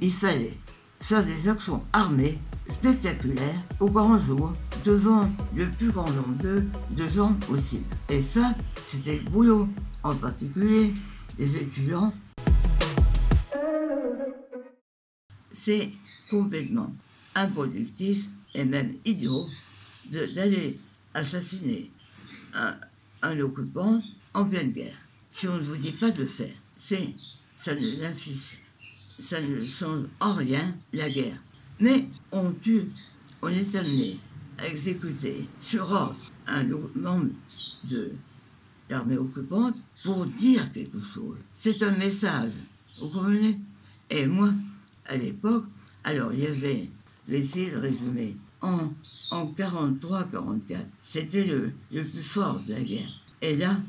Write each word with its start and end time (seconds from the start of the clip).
il 0.00 0.12
fallait 0.12 0.56
faire 1.00 1.24
des 1.24 1.48
actions 1.48 1.82
armées 1.92 2.38
spectaculaires 2.70 3.62
au 3.80 3.88
grand 3.88 4.18
jour 4.18 4.52
devant 4.84 5.30
le 5.54 5.70
plus 5.70 5.90
grand 5.90 6.10
nombre 6.10 6.36
de, 6.90 7.08
gens 7.08 7.34
possible. 7.34 7.84
Et 8.08 8.22
ça, 8.22 8.54
c'était 8.84 9.16
le 9.16 9.30
boulot, 9.30 9.68
en 10.02 10.14
particulier 10.14 10.92
des 11.36 11.56
étudiants. 11.56 12.12
C'est 15.50 15.90
complètement 16.30 16.94
improductif 17.34 18.26
et 18.54 18.64
même 18.64 18.94
idiot 19.04 19.46
d'aller 20.34 20.78
assassiner 21.14 21.90
un, 22.54 23.40
occupant 23.40 24.00
en 24.34 24.48
pleine 24.48 24.72
guerre. 24.72 24.96
Si 25.30 25.46
on 25.46 25.56
ne 25.58 25.62
vous 25.62 25.76
dit 25.76 25.92
pas 25.92 26.10
de 26.10 26.22
le 26.22 26.28
faire, 26.28 26.54
c'est 26.76 27.14
ça 27.56 27.74
ne 27.74 27.80
ça 29.20 29.40
ne 29.40 29.58
change 29.60 30.06
en 30.20 30.32
rien 30.34 30.74
la 30.92 31.08
guerre. 31.08 31.36
Mais 31.80 32.08
on 32.32 32.52
tue, 32.54 32.88
on 33.42 33.48
est 33.48 33.74
amené 33.74 34.18
à 34.58 34.66
exécuter 34.68 35.46
sur 35.60 35.90
ordre 35.90 36.18
un 36.46 36.64
membre 36.94 37.32
de 37.84 38.12
l'armée 38.88 39.16
occupante 39.16 39.76
pour 40.02 40.26
dire 40.26 40.72
quelque 40.72 41.00
chose. 41.00 41.38
C'est 41.54 41.82
un 41.82 41.96
message, 41.96 42.52
vous 42.98 43.08
comprenez? 43.08 43.58
Et 44.10 44.26
moi, 44.26 44.52
à 45.06 45.16
l'époque, 45.16 45.64
alors 46.04 46.32
il 46.32 46.40
y 46.40 46.46
avait, 46.46 46.90
j'essaie 47.28 47.70
de 47.70 47.76
résumer, 47.76 48.36
en, 48.60 48.92
en 49.30 49.46
43-44, 49.52 50.78
c'était 51.00 51.44
le, 51.46 51.72
le 51.92 52.04
plus 52.04 52.22
fort 52.22 52.60
de 52.66 52.74
la 52.74 52.80
guerre. 52.80 53.08
Et 53.40 53.56
là, 53.56 53.80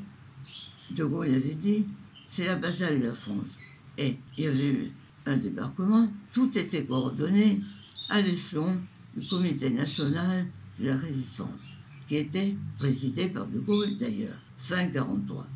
De 0.90 1.04
Gaulle 1.04 1.34
avait 1.34 1.54
dit, 1.54 1.86
c'est 2.26 2.46
la 2.46 2.56
bataille 2.56 3.00
de 3.00 3.06
la 3.06 3.14
France. 3.14 3.80
Et 3.98 4.16
il 4.38 4.44
y 4.44 4.46
avait 4.46 4.72
eu 4.72 4.92
un 5.26 5.36
débarquement, 5.36 6.08
tout 6.32 6.56
était 6.56 6.84
coordonné 6.84 7.60
à 8.10 8.20
l'échelon 8.20 8.80
du 9.16 9.26
Comité 9.26 9.70
national 9.70 10.46
de 10.78 10.86
la 10.86 10.96
résistance, 10.96 11.48
qui 12.08 12.16
était 12.16 12.56
présidé 12.78 13.28
par 13.28 13.46
De 13.46 13.60
Gaulle 13.60 13.98
d'ailleurs, 13.98 14.38
fin 14.58 14.86
43. 14.88 15.46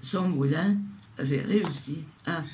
Son 0.00 0.28
Moulin 0.28 0.78
avait 1.16 1.40
réussi 1.42 1.98
à 2.26 2.44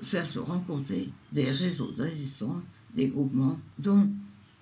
faire 0.00 0.26
se 0.26 0.38
rencontrer 0.38 1.10
des 1.32 1.50
réseaux 1.50 1.92
de 1.92 2.02
résistance, 2.02 2.62
des 2.94 3.08
groupements 3.08 3.58
dont, 3.78 4.10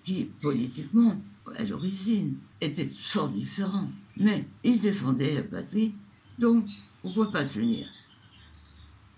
qui 0.04 0.24
politiquement, 0.40 1.20
à 1.56 1.64
l'origine, 1.64 2.36
étaient 2.60 2.88
fort 2.88 3.28
différents. 3.28 3.90
Mais 4.16 4.46
ils 4.64 4.80
défendaient 4.80 5.34
la 5.34 5.42
patrie, 5.42 5.94
donc 6.38 6.66
pourquoi 7.02 7.30
pas 7.30 7.44
s'unir 7.44 7.86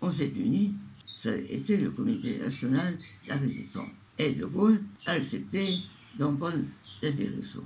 On 0.01 0.13
s'est 0.13 0.33
unis 0.37 0.73
était 1.49 1.77
le 1.77 1.91
comité 1.91 2.39
national 2.39 2.97
de 2.97 3.29
la 3.29 3.37
résistance. 3.37 4.01
Et 4.19 4.33
De 4.33 4.47
Gaulle 4.47 4.81
a 5.07 5.13
accepté 5.13 5.79
d'en 6.19 6.37
prendre 6.37 6.65
la 7.03 7.11
direction. 7.11 7.63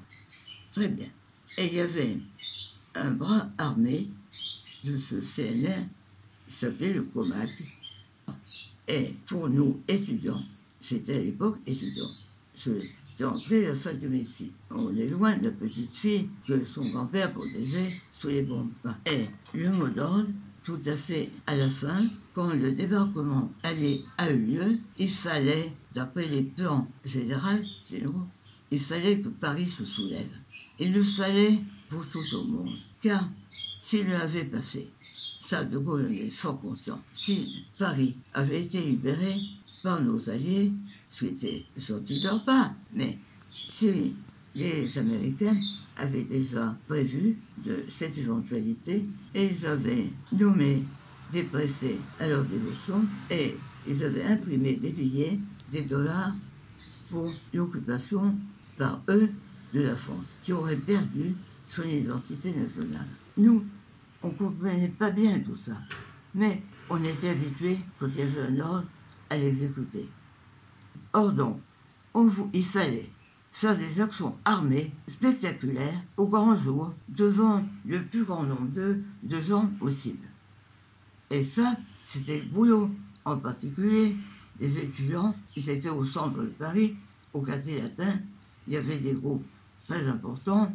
Très 0.73 0.89
bien. 0.89 1.09
Et 1.59 1.67
il 1.67 1.75
y 1.75 1.81
avait 1.81 2.19
un 2.95 3.13
bras 3.13 3.51
armé 3.59 4.09
de 4.85 4.99
ce 4.99 5.17
CNR 5.17 5.87
qui 6.47 6.55
s'appelait 6.55 6.93
le 6.95 7.03
COMAC. 7.03 7.51
Et 8.87 9.15
pour 9.27 9.49
nous, 9.49 9.81
étudiants, 9.87 10.43
c'était 10.81 11.17
à 11.17 11.21
l'époque 11.21 11.59
étudiants, 11.67 12.09
j'étais 12.55 13.25
entré 13.25 13.67
à 13.67 13.71
la 13.71 13.75
fac 13.75 14.01
de 14.01 14.09
médecine. 14.09 14.51
On 14.71 14.97
est 14.97 15.09
loin 15.09 15.37
de 15.37 15.45
la 15.45 15.51
petite 15.51 15.95
fille 15.95 16.31
que 16.47 16.65
son 16.65 16.85
grand-père 16.85 17.33
protégeait 17.33 18.01
sous 18.19 18.29
les 18.29 18.43
bombes. 18.43 18.73
Et 19.07 19.27
le 19.55 19.71
mot 19.71 19.89
d'ordre, 19.89 20.29
tout 20.69 20.81
à 20.85 20.97
fait 20.97 21.31
à 21.47 21.57
la 21.57 21.67
fin, 21.67 21.99
quand 22.35 22.53
le 22.53 22.73
débarquement 22.73 23.51
allait 23.63 24.03
a 24.19 24.31
eu 24.31 24.37
lieu, 24.37 24.79
il 24.99 25.11
fallait, 25.11 25.73
d'après 25.95 26.27
les 26.29 26.43
plans 26.43 26.87
généraux, 27.07 28.27
il 28.71 28.79
fallait 28.79 29.19
que 29.19 29.29
Paris 29.29 29.67
se 29.67 29.87
soulève. 29.87 30.29
Il 30.79 30.93
le 30.93 31.03
fallait 31.03 31.59
pour 31.89 32.07
tout 32.09 32.37
au 32.37 32.45
monde. 32.45 32.77
Car 33.01 33.27
s'il 33.81 34.09
l'avait 34.09 34.45
pas 34.45 34.61
fait, 34.61 34.91
ça 35.41 35.65
de 35.65 35.79
Gaulle 35.79 36.05
en 36.05 36.09
est 36.11 36.31
fort 36.31 36.61
conscient, 36.61 37.01
si 37.15 37.65
Paris 37.79 38.15
avait 38.35 38.61
été 38.61 38.83
libéré 38.83 39.37
par 39.83 40.03
nos 40.03 40.29
alliés, 40.29 40.71
ce 41.09 41.21
qui 41.21 41.27
était 41.29 41.65
sorti 41.79 42.21
de 42.21 42.25
leur 42.25 42.45
part, 42.45 42.75
mais 42.93 43.17
si 43.51 44.13
les 44.55 44.99
Américains 44.99 45.55
avaient 45.99 46.25
déjà 46.25 46.77
prévu 46.87 47.37
de 47.65 47.85
cette 47.89 48.17
éventualité 48.19 49.05
et 49.35 49.47
ils 49.47 49.67
avaient 49.67 50.11
nommé 50.33 50.85
des 51.33 51.45
préfets 51.45 51.99
à 52.19 52.29
leur 52.29 52.45
dévotion 52.45 53.05
et 53.31 53.57
ils 53.87 54.05
avaient 54.05 54.25
imprimé 54.25 54.77
des 54.77 54.93
billets, 54.93 55.39
des 55.71 55.83
dollars 55.83 56.33
pour 57.11 57.31
l'occupation 57.53 58.39
par 58.77 59.03
eux 59.09 59.29
de 59.75 59.81
la 59.81 59.97
France, 59.97 60.27
qui 60.43 60.53
aurait 60.53 60.77
perdu 60.77 61.35
son 61.67 61.83
identité 61.83 62.55
nationale. 62.55 63.09
Nous, 63.37 63.65
on 64.23 64.29
ne 64.29 64.35
comprenait 64.35 64.89
pas 64.89 65.11
bien 65.11 65.41
tout 65.41 65.57
ça, 65.57 65.79
mais 66.35 66.63
on 66.89 67.03
était 67.03 67.31
habitué, 67.31 67.79
quand 67.99 68.09
il 68.09 68.21
y 68.21 68.23
avait 68.23 68.41
un 68.41 68.61
ordre, 68.61 68.87
à 69.31 69.37
l'exécuter. 69.37 70.09
Or 71.13 71.33
donc, 71.33 71.61
on 72.15 72.31
il 72.53 72.65
fallait 72.65 73.11
faire 73.59 73.77
des 73.77 74.01
actions 74.01 74.37
armées 74.45 74.93
spectaculaires 75.09 76.01
au 76.17 76.29
grand 76.29 76.57
jour 76.57 76.95
devant 77.09 77.65
le 77.85 78.05
plus 78.05 78.23
grand 78.23 78.45
nombre 78.45 78.69
de, 78.69 79.03
gens 79.43 79.67
possible. 79.81 80.29
Et 81.29 81.43
ça, 81.43 81.77
c'était 82.05 82.39
le 82.39 82.45
boulot, 82.45 82.89
en 83.25 83.37
particulier 83.39 84.15
des 84.61 84.79
étudiants 84.79 85.35
qui 85.51 85.69
étaient 85.69 85.89
au 85.89 86.05
centre 86.05 86.41
de 86.41 86.47
Paris, 86.47 86.95
au 87.35 87.41
quartier 87.41 87.83
latin. 87.83 88.21
Il 88.69 88.75
y 88.75 88.77
avait 88.77 89.01
des 89.01 89.15
groupes 89.15 89.45
très 89.85 90.07
importants 90.07 90.73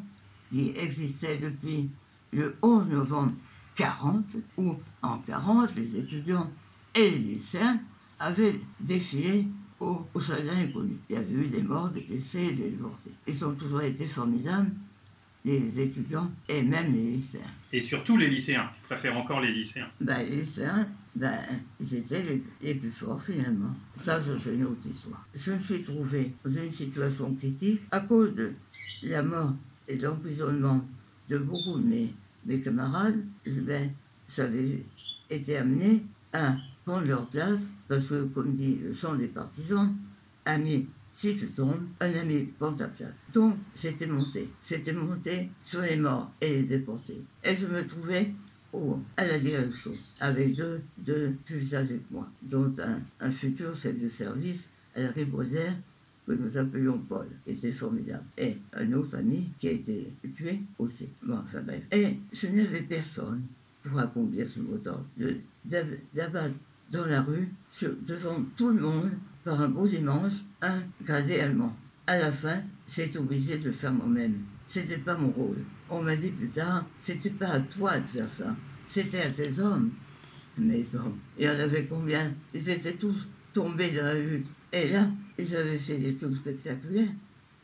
qui 0.52 0.74
existaient 0.76 1.38
depuis 1.38 1.90
le 2.34 2.54
11 2.62 2.88
novembre 2.90 3.32
40, 3.76 4.26
où 4.58 4.76
en 5.02 5.20
40, 5.20 5.74
les 5.78 5.96
étudiants 5.96 6.52
et 6.94 7.12
les 7.12 7.18
lycéens 7.18 7.80
avaient 8.20 8.60
défilé 8.82 9.48
aux, 9.84 10.08
aux 10.14 10.20
soldats 10.22 10.56
inconnus. 10.56 10.98
Il 11.10 11.16
y 11.16 11.20
avait 11.20 11.34
eu 11.34 11.48
des 11.48 11.62
morts, 11.62 11.90
des 11.90 12.02
blessés, 12.02 12.52
des 12.52 12.70
déportés. 12.70 13.12
Ils 13.28 13.46
ont 13.46 13.54
toujours 13.54 13.82
été 13.82 14.08
formidables, 14.08 14.72
les 15.46 15.80
étudiants 15.80 16.32
et 16.48 16.64
même 16.64 16.94
les 16.94 17.12
lycéens. 17.12 17.42
Et 17.72 17.82
surtout 17.82 18.18
les 18.18 18.30
lycéens. 18.30 18.70
Je 18.84 18.88
préfère 18.96 19.18
encore 19.18 19.42
les 19.42 19.52
lycéens. 19.52 19.90
Ben, 20.00 20.20
les 20.30 20.38
lycéens, 20.38 20.88
ben, 21.16 21.38
ils 21.80 21.96
étaient 21.96 22.24
les, 22.24 22.44
les 22.62 22.76
plus 22.76 22.92
forts 22.92 23.22
finalement. 23.22 23.76
Ça, 23.96 24.22
c'est 24.44 24.54
une 24.56 24.64
autre 24.66 24.88
histoire. 24.90 25.28
Je 25.34 25.52
me 25.52 25.60
suis 25.60 25.84
trouvé 25.84 26.34
dans 26.46 26.52
une 26.52 26.74
situation 26.74 27.36
critique 27.36 27.82
à 27.92 28.00
cause 28.00 28.34
de 28.36 28.54
la 29.04 29.22
mort 29.22 29.54
et 29.88 29.96
de 29.96 30.04
l'emprisonnement 30.04 30.82
de 31.30 31.38
beaucoup 31.38 31.80
de 31.80 31.86
mes, 31.86 32.14
mes 32.46 32.60
camarades. 32.62 33.24
Ben, 33.46 33.92
ça 34.26 34.44
avait 34.44 34.84
été 35.30 35.58
amené 35.58 36.04
à 36.32 36.56
prendre 36.86 37.06
leur 37.08 37.28
place 37.30 37.62
parce 37.88 38.06
que, 38.08 38.26
comme 38.26 38.54
dit 38.56 38.80
le 38.84 38.94
chant 38.94 39.16
des 39.16 39.28
partisans, 39.28 39.96
ami, 40.46 40.88
si 41.12 41.36
tu 41.36 41.48
tombes, 41.48 41.86
un 42.00 42.14
ami 42.16 42.44
prend 42.58 42.74
ta 42.74 42.88
place. 42.88 43.26
Donc, 43.34 43.58
c'était 43.76 44.08
monté. 44.08 44.50
C'était 44.60 44.94
monté 44.94 45.50
sur 45.62 45.82
les 45.82 45.96
morts 45.96 46.32
et 46.42 46.50
les 46.50 46.64
déportés. 46.64 47.22
Et 47.44 47.56
je 47.56 47.68
me 47.68 47.86
trouvais 47.88 48.32
au, 48.74 49.00
à 49.18 49.26
la 49.26 49.38
direction 49.38 49.92
avec 50.20 50.56
deux, 50.56 50.82
deux 50.98 51.36
plus 51.46 51.74
âgés 51.76 52.00
que 52.00 52.14
moi, 52.14 52.30
dont 52.42 52.74
un, 52.80 53.00
un 53.20 53.32
futur 53.32 53.76
chef 53.76 54.02
de 54.02 54.10
service 54.10 54.68
à 54.96 55.02
la 55.02 55.12
Ribosière 55.12 55.76
que 56.26 56.32
nous 56.32 56.58
appelions 56.58 57.00
Paul, 57.00 57.28
qui 57.46 57.52
était 57.52 57.72
formidable, 57.72 58.24
et 58.38 58.58
un 58.74 58.94
autre 58.94 59.18
ami 59.18 59.50
qui 59.60 59.68
a 59.68 59.72
été 59.72 60.14
tué 60.36 60.62
aussi. 60.80 61.10
Bon, 61.22 61.38
enfin 61.38 61.62
bref. 61.62 61.84
Et 61.92 62.18
je 62.32 62.48
n'avais 62.48 62.82
personne 62.82 63.44
pour 63.84 64.00
accomplir 64.00 64.48
ce 64.48 64.62
mot 64.62 64.78
d'ordre, 64.78 65.06
d'abattre 65.66 66.56
dans 66.94 67.06
la 67.08 67.22
rue, 67.24 67.50
devant 67.82 68.46
tout 68.56 68.70
le 68.70 68.80
monde, 68.80 69.12
par 69.44 69.60
un 69.60 69.70
beau 69.70 69.88
dimanche, 69.88 70.34
un 70.62 70.84
gradé 71.04 71.40
allemand. 71.40 71.76
À 72.06 72.18
la 72.18 72.32
fin, 72.32 72.62
j'ai 72.88 73.12
obligé 73.18 73.58
de 73.58 73.66
le 73.66 73.72
faire 73.72 73.92
moi-même. 73.92 74.36
C'était 74.68 75.00
pas 75.00 75.18
mon 75.18 75.32
rôle. 75.32 75.58
On 75.90 76.04
m'a 76.04 76.16
dit 76.16 76.30
plus 76.30 76.50
tard, 76.50 76.86
c'était 77.00 77.32
pas 77.32 77.48
à 77.48 77.60
toi 77.60 78.00
de 78.00 78.08
faire 78.08 78.30
ça, 78.30 78.56
c'était 78.86 79.22
à 79.22 79.30
tes 79.30 79.60
hommes. 79.60 79.92
Mes 80.56 80.86
hommes. 80.94 81.18
Il 81.40 81.46
y 81.46 81.50
en 81.50 81.60
avait 81.60 81.86
combien? 81.86 82.32
Ils 82.54 82.70
étaient 82.70 82.94
tous 82.94 83.28
tombés 83.54 83.90
dans 83.90 84.04
la 84.04 84.20
lutte. 84.20 84.46
Et 84.72 84.88
là, 84.88 85.10
ils 85.40 85.56
avaient 85.56 85.80
fait 85.80 85.98
des 85.98 86.16
trucs 86.16 86.38
spectaculaires, 86.38 87.12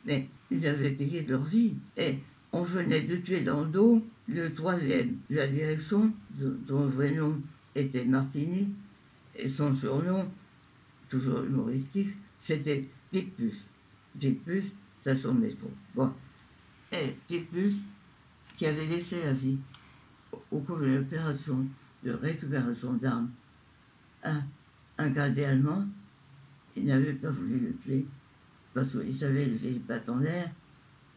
mais 0.06 0.28
ils 0.50 0.66
avaient 0.66 0.90
payé 0.90 1.24
leur 1.28 1.44
vie. 1.44 1.76
Et 1.96 2.18
on 2.52 2.64
venait 2.64 3.02
de 3.02 3.18
tuer 3.18 3.42
dans 3.42 3.64
le 3.64 3.70
dos 3.70 4.04
le 4.28 4.52
troisième 4.54 5.18
la 5.30 5.46
direction, 5.46 6.12
dont 6.68 6.86
le 6.86 6.90
vrai 6.90 7.12
nom 7.12 7.40
était 7.76 8.06
Martini, 8.06 8.70
et 9.40 9.50
son 9.50 9.76
surnom, 9.76 10.30
toujours 11.10 11.44
humoristique, 11.44 12.10
c'était 12.40 12.88
Picpus. 13.12 13.68
Picpus, 14.20 14.66
c'est 15.02 15.18
son 15.18 15.34
métro. 15.34 15.72
Bon. 15.96 16.12
Et 16.92 17.16
Picpus, 17.28 17.76
qui 18.58 18.66
avait 18.66 18.86
laissé 18.86 19.22
la 19.24 19.34
vie 19.34 19.58
au- 20.52 20.60
cours 20.60 20.80
d'une 20.80 20.98
opération 20.98 21.66
de 22.04 22.12
récupération 22.12 22.94
d'armes 22.94 23.30
à 24.24 24.34
un 24.98 25.10
gardien 25.10 25.50
allemand, 25.52 25.86
il 26.76 26.86
n'avait 26.86 27.14
pas 27.14 27.32
voulu 27.32 27.60
le 27.60 27.76
tuer 27.78 28.06
parce 28.74 28.90
qu'il 28.92 29.16
savait 29.16 29.46
le 29.46 29.56
vieilles 29.56 29.80
pattes 29.80 30.10
en 30.10 30.20
l'air, 30.20 30.52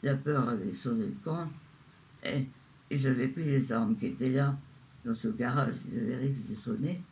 la 0.02 0.14
peur 0.14 0.48
avait 0.48 0.72
changé 0.72 1.06
le 1.06 1.14
camp, 1.22 1.48
et 2.24 2.46
ils 2.90 3.06
avaient 3.06 3.28
pris 3.28 3.44
les 3.44 3.70
armes 3.72 3.96
qui 3.96 4.06
étaient 4.06 4.30
là, 4.30 4.56
dans 5.04 5.14
ce 5.14 5.28
garage, 5.28 5.74
ils 5.92 5.98
avaient 6.00 6.16
réquisitionné, 6.16 7.02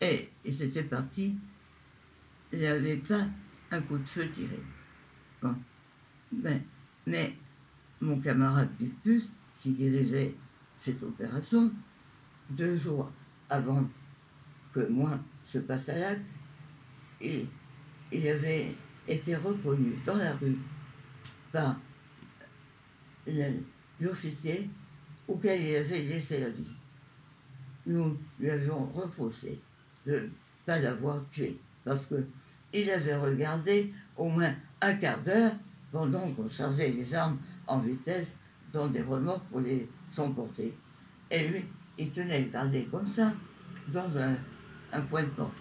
et 0.00 0.30
ils 0.44 0.62
étaient 0.62 0.82
partis, 0.84 1.36
il 2.52 2.58
n'y 2.58 2.66
avait 2.66 2.96
pas 2.96 3.26
un 3.70 3.80
coup 3.82 3.98
de 3.98 4.04
feu 4.04 4.28
tiré. 4.30 4.60
Bon. 5.40 5.56
Mais, 6.32 6.62
mais 7.06 7.34
mon 8.00 8.20
camarade 8.20 8.70
Picpus, 8.78 9.32
qui 9.58 9.72
dirigeait 9.72 10.34
cette 10.76 11.02
opération, 11.02 11.72
deux 12.50 12.78
jours 12.78 13.12
avant 13.48 13.88
que 14.72 14.86
moi 14.88 15.18
se 15.44 15.58
passe 15.58 15.88
à 15.88 15.98
l'acte, 15.98 16.26
il, 17.20 17.46
il 18.12 18.28
avait 18.28 18.74
été 19.06 19.36
reconnu 19.36 19.94
dans 20.04 20.16
la 20.16 20.34
rue 20.34 20.58
par 21.52 21.76
l'officier 24.00 24.68
auquel 25.26 25.62
il 25.62 25.76
avait 25.76 26.02
laissé 26.02 26.40
la 26.40 26.50
vie. 26.50 26.72
Nous 27.86 28.18
lui 28.38 28.50
avions 28.50 28.86
reproché 28.86 29.60
de 30.06 30.12
ne 30.12 30.28
pas 30.66 30.78
l'avoir 30.78 31.22
tué 31.30 31.58
parce 31.84 32.00
qu'il 32.06 32.90
avait 32.90 33.16
regardé 33.16 33.92
au 34.16 34.28
moins 34.28 34.54
un 34.80 34.94
quart 34.94 35.22
d'heure 35.22 35.52
pendant 35.92 36.30
qu'on 36.32 36.48
chargeait 36.48 36.90
les 36.90 37.14
armes 37.14 37.38
en 37.66 37.80
vitesse 37.80 38.32
dans 38.72 38.88
des 38.88 39.02
remorques 39.02 39.46
pour 39.50 39.60
les 39.60 39.88
s'emporter. 40.08 40.76
Et 41.30 41.48
lui, 41.48 41.64
il 41.98 42.10
tenait 42.10 42.40
le 42.42 42.48
garder 42.50 42.86
comme 42.90 43.08
ça, 43.08 43.32
dans 43.88 44.16
un, 44.18 44.34
un 44.92 45.00
point 45.02 45.22
de 45.22 45.28
porte. 45.28 45.52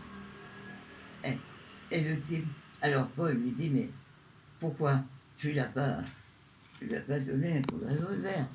Et, 1.92 2.01
le 2.01 2.19
type 2.22 2.46
alors 2.81 3.07
Paul 3.10 3.34
lui 3.34 3.51
dit, 3.51 3.69
mais 3.69 3.89
pourquoi 4.60 5.04
tu 5.38 5.51
l'as 5.54 5.66
pas, 5.66 6.00
tu 6.80 6.88
l'as 6.88 7.00
pas 7.01 7.19
donné 7.19 7.62
pour 7.62 7.80
la 7.81 7.92
revolver 7.92 8.46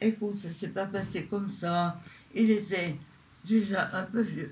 Écoute, 0.00 0.38
ça 0.38 0.50
s'est 0.50 0.68
pas 0.68 0.86
passé 0.86 1.26
comme 1.26 1.52
ça. 1.52 2.00
Il 2.34 2.50
était 2.50 2.96
déjà 3.46 3.90
un 3.96 4.04
peu 4.04 4.22
vieux. 4.22 4.50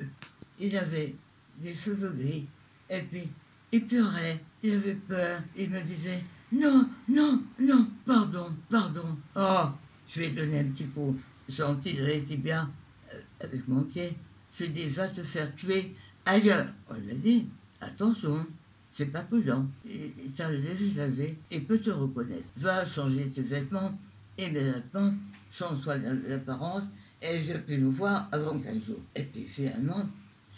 Il 0.59 0.77
avait 0.77 1.15
des 1.59 1.75
cheveux 1.75 2.11
gris. 2.11 2.47
Et 2.91 3.01
puis, 3.01 3.29
il 3.73 3.87
pleurait. 3.87 4.41
Il 4.63 4.75
avait 4.75 4.95
peur. 4.95 5.41
Il 5.57 5.71
me 5.71 5.83
disait, 5.83 6.23
non, 6.53 6.89
non, 7.09 7.43
non, 7.59 7.89
pardon, 8.07 8.55
pardon. 8.71 9.17
Oh, 9.37 9.69
je 10.07 10.21
lui 10.21 10.27
ai 10.27 10.31
donné 10.31 10.61
un 10.61 10.65
petit 10.65 10.87
coup 10.87 11.17
gentil 11.49 11.95
de 11.95 12.37
bien 12.37 12.71
euh, 13.13 13.21
avec 13.41 13.67
mon 13.69 13.83
pied. 13.85 14.15
Je 14.59 14.65
lui 14.65 14.71
ai 14.71 14.75
dit, 14.75 14.87
va 14.89 15.09
te 15.09 15.23
faire 15.23 15.55
tuer 15.57 15.95
ailleurs. 16.25 16.67
On 16.89 16.95
l'a 16.95 17.15
dit. 17.15 17.49
Attention, 17.81 18.47
c'est 18.93 19.07
pas 19.07 19.23
prudent. 19.23 19.67
Il 19.85 20.31
t'a 20.37 20.51
dévisagé 20.53 21.37
il 21.51 21.65
peut 21.65 21.79
te 21.79 21.91
reconnaître. 21.91 22.47
Va 22.59 22.85
changer 22.85 23.29
tes 23.31 23.43
vêtements 23.43 23.99
immédiatement, 24.39 25.13
sans 25.51 25.77
soin 25.77 25.99
d'apparence, 25.99 26.85
et 27.23 27.43
je 27.43 27.53
peux 27.53 27.77
nous 27.77 27.93
voir 27.93 28.29
avant 28.33 28.59
15 28.59 28.85
jours. 28.85 29.01
Et 29.15 29.23
puis 29.23 29.47
finalement, 29.47 30.05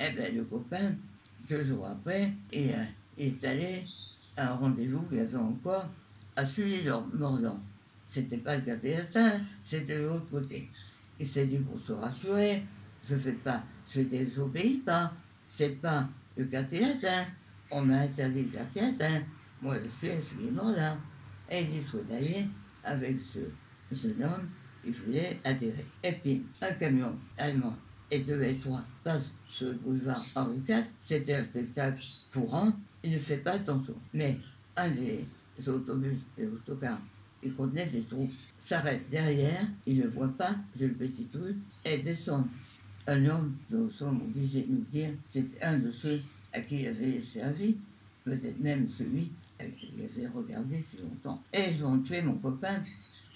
eh 0.00 0.10
ben, 0.10 0.34
le 0.34 0.44
copain, 0.44 0.94
deux 1.48 1.62
jours 1.64 1.86
après, 1.86 2.32
est 2.50 3.44
allé 3.44 3.84
à 4.36 4.52
un 4.52 4.54
rendez-vous 4.56 5.02
qu'il 5.02 5.20
avait 5.20 5.36
encore 5.36 5.88
à 6.34 6.46
Sully-Mordant. 6.46 7.60
C'était 8.08 8.38
pas 8.38 8.56
le 8.56 8.62
capitaine, 8.62 9.46
c'était 9.62 9.98
de 9.98 10.04
l'autre 10.04 10.28
côté. 10.30 10.68
Il 11.20 11.26
s'est 11.26 11.46
dit 11.46 11.58
pour 11.58 11.80
se 11.80 11.92
rassurer, 11.92 12.62
je 13.08 13.16
fais 13.16 13.32
pas, 13.32 13.62
je 13.92 14.00
désobéis 14.00 14.78
pas, 14.78 15.12
c'est 15.46 15.80
pas 15.80 16.08
le 16.36 16.46
quartier 16.46 16.80
latin. 16.80 17.24
On 17.70 17.82
m'a 17.82 18.00
interdit 18.00 18.42
le 18.42 18.48
quartier. 18.48 18.82
Moi, 19.62 19.76
je 19.82 20.06
suis 20.06 20.16
absolument 20.16 20.70
là. 20.74 20.96
Et 21.50 21.60
il 21.60 21.84
faut 21.84 22.02
d'aller 22.08 22.46
avec 22.82 23.16
ce 23.32 23.40
jeune 23.94 24.22
homme, 24.24 24.48
il 24.86 24.92
voulait 24.92 25.38
adhérer. 25.44 25.84
Et 26.02 26.12
puis, 26.12 26.42
un 26.60 26.72
camion 26.72 27.16
allemand 27.38 27.76
et 28.10 28.20
deux 28.20 28.42
et 28.42 28.56
trois 28.56 28.84
passent 29.02 29.32
sur 29.48 29.68
le 29.68 29.74
boulevard 29.74 30.24
Henri 30.34 30.58
IV. 30.68 30.84
C'était 31.00 31.34
un 31.34 31.44
spectacle 31.44 32.02
courant. 32.32 32.72
Il 33.02 33.12
ne 33.12 33.18
fait 33.18 33.38
pas 33.38 33.52
attention. 33.52 33.94
Mais 34.12 34.38
un 34.76 34.88
des 34.88 35.24
autobus 35.66 36.18
et 36.38 36.46
autocars 36.46 37.00
qui 37.40 37.50
contenait 37.50 37.86
des 37.86 38.02
troupes 38.02 38.30
s'arrête 38.58 39.08
derrière, 39.10 39.62
il 39.86 39.98
ne 39.98 40.08
voit 40.08 40.28
pas 40.28 40.56
le 40.80 40.88
petit 40.88 41.26
truc 41.26 41.56
et 41.84 41.98
descend 41.98 42.46
un 43.06 43.26
homme, 43.26 43.54
nous 43.70 43.90
sommes 43.90 44.22
obligés 44.22 44.62
de 44.62 44.72
nous 44.72 44.84
dire, 44.90 45.10
c'était 45.28 45.62
un 45.62 45.78
de 45.78 45.90
ceux 45.90 46.18
à 46.52 46.60
qui 46.60 46.80
il 46.80 46.86
avait 46.86 47.20
servi, 47.20 47.76
peut-être 48.24 48.60
même 48.60 48.88
celui 48.96 49.30
à 49.60 49.64
qui 49.66 49.92
regardé 50.34 50.82
si 50.82 50.96
longtemps. 50.98 51.42
Et 51.52 51.70
ils 51.70 51.84
ont 51.84 52.00
tué 52.00 52.22
mon 52.22 52.34
copain 52.34 52.82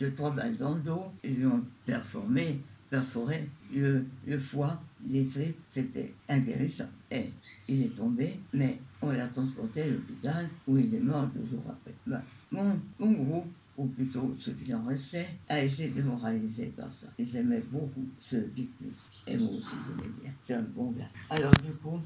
de 0.01 0.09
trois 0.11 0.31
balles 0.31 0.57
dans 0.57 0.75
le 0.77 0.81
dos, 0.81 1.05
ils 1.23 1.47
ont 1.47 1.65
performé, 1.87 2.61
perforé 2.91 3.49
le, 3.75 4.05
le 4.27 4.39
foie, 4.39 4.81
les 5.07 5.25
tripes, 5.27 5.57
c'était 5.69 6.13
inguérissable. 6.29 6.91
Et 7.11 7.31
il 7.69 7.83
est 7.85 7.97
tombé, 7.97 8.39
mais 8.53 8.79
on 9.03 9.11
l'a 9.11 9.27
transporté 9.29 9.83
à 9.83 9.87
l'hôpital 9.89 10.49
où 10.67 10.77
il 10.79 10.95
est 10.95 11.01
mort 11.01 11.29
deux 11.29 11.47
jours 11.49 11.65
après. 11.69 11.95
Ben, 12.07 12.23
mon, 12.51 12.81
mon 12.99 13.13
groupe 13.13 13.53
ou 13.77 13.87
plutôt 13.87 14.37
ceux 14.41 14.53
qui 14.53 14.75
en 14.75 14.85
restaient, 14.85 15.29
a 15.49 15.63
été 15.63 15.89
démoralisé 15.89 16.67
par 16.77 16.91
ça. 16.91 17.07
Ils 17.17 17.37
aimaient 17.37 17.63
beaucoup 17.71 18.05
ce 18.19 18.35
Picpus. 18.37 18.89
Et 19.29 19.37
moi 19.39 19.51
aussi, 19.53 19.69
je 19.87 20.03
l'aimais 20.03 20.15
bien. 20.21 20.33
C'est 20.45 20.55
un 20.55 20.63
bon 20.63 20.91
gars. 20.91 21.09
Alors 21.31 21.53
du 21.53 21.71
coup, 21.77 22.01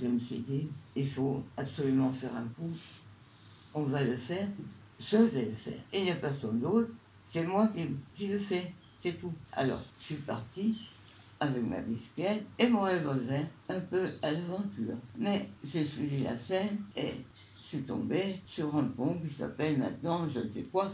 je 0.00 0.06
me 0.06 0.18
suis 0.18 0.38
dit, 0.38 0.68
il 0.96 1.08
faut 1.08 1.42
absolument 1.56 2.12
faire 2.12 2.34
un 2.34 2.46
coup. 2.48 2.70
On 3.74 3.84
va 3.84 4.02
le 4.02 4.16
faire. 4.16 4.48
Je 4.98 5.16
vais 5.16 5.46
le 5.46 5.54
faire. 5.54 5.78
Et 5.92 6.00
il 6.00 6.04
n'y 6.04 6.10
a 6.10 6.16
personne 6.16 6.60
d'autre. 6.60 6.90
C'est 7.26 7.44
moi 7.44 7.68
qui, 7.68 7.86
qui, 8.14 8.28
le 8.28 8.38
fais. 8.38 8.72
C'est 9.00 9.20
tout. 9.20 9.32
Alors, 9.52 9.82
je 9.98 10.04
suis 10.04 10.14
parti 10.16 10.76
avec 11.40 11.62
ma 11.62 11.78
bisquette 11.80 12.44
et 12.58 12.68
mon 12.68 12.82
revolver, 12.82 13.46
un 13.68 13.80
peu 13.80 14.06
à 14.22 14.32
l'aventure. 14.32 14.96
Mais 15.16 15.48
j'ai 15.62 15.84
suivi 15.84 16.24
la 16.24 16.36
scène 16.36 16.78
et 16.96 17.14
suis 17.68 17.82
tombé 17.82 18.40
sur 18.46 18.74
un 18.74 18.84
pont 18.84 19.18
qui 19.18 19.28
s'appelle 19.28 19.78
maintenant, 19.78 20.26
je 20.30 20.38
ne 20.40 20.44
sais 20.54 20.66
quoi, 20.72 20.90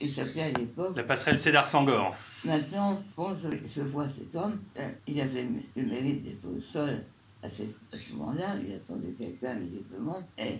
il 0.00 0.10
s'appelait 0.10 0.42
à 0.42 0.58
l'époque. 0.58 0.96
La 0.96 1.04
passerelle 1.04 1.38
Cédar 1.38 1.66
Sangor. 1.66 2.16
Maintenant, 2.44 3.00
quand 3.14 3.36
je, 3.38 3.80
vois 3.82 4.08
cet 4.08 4.34
homme, 4.34 4.60
il 5.06 5.20
avait 5.20 5.46
le 5.76 5.82
mérite 5.84 6.24
d'être 6.24 6.44
au 6.44 6.60
sol 6.60 7.04
à, 7.46 7.96
ce 7.96 8.12
moment-là, 8.14 8.56
il 8.66 8.74
attendait 8.74 9.12
quelqu'un 9.12 9.54
visiblement, 9.54 10.18
et 10.38 10.58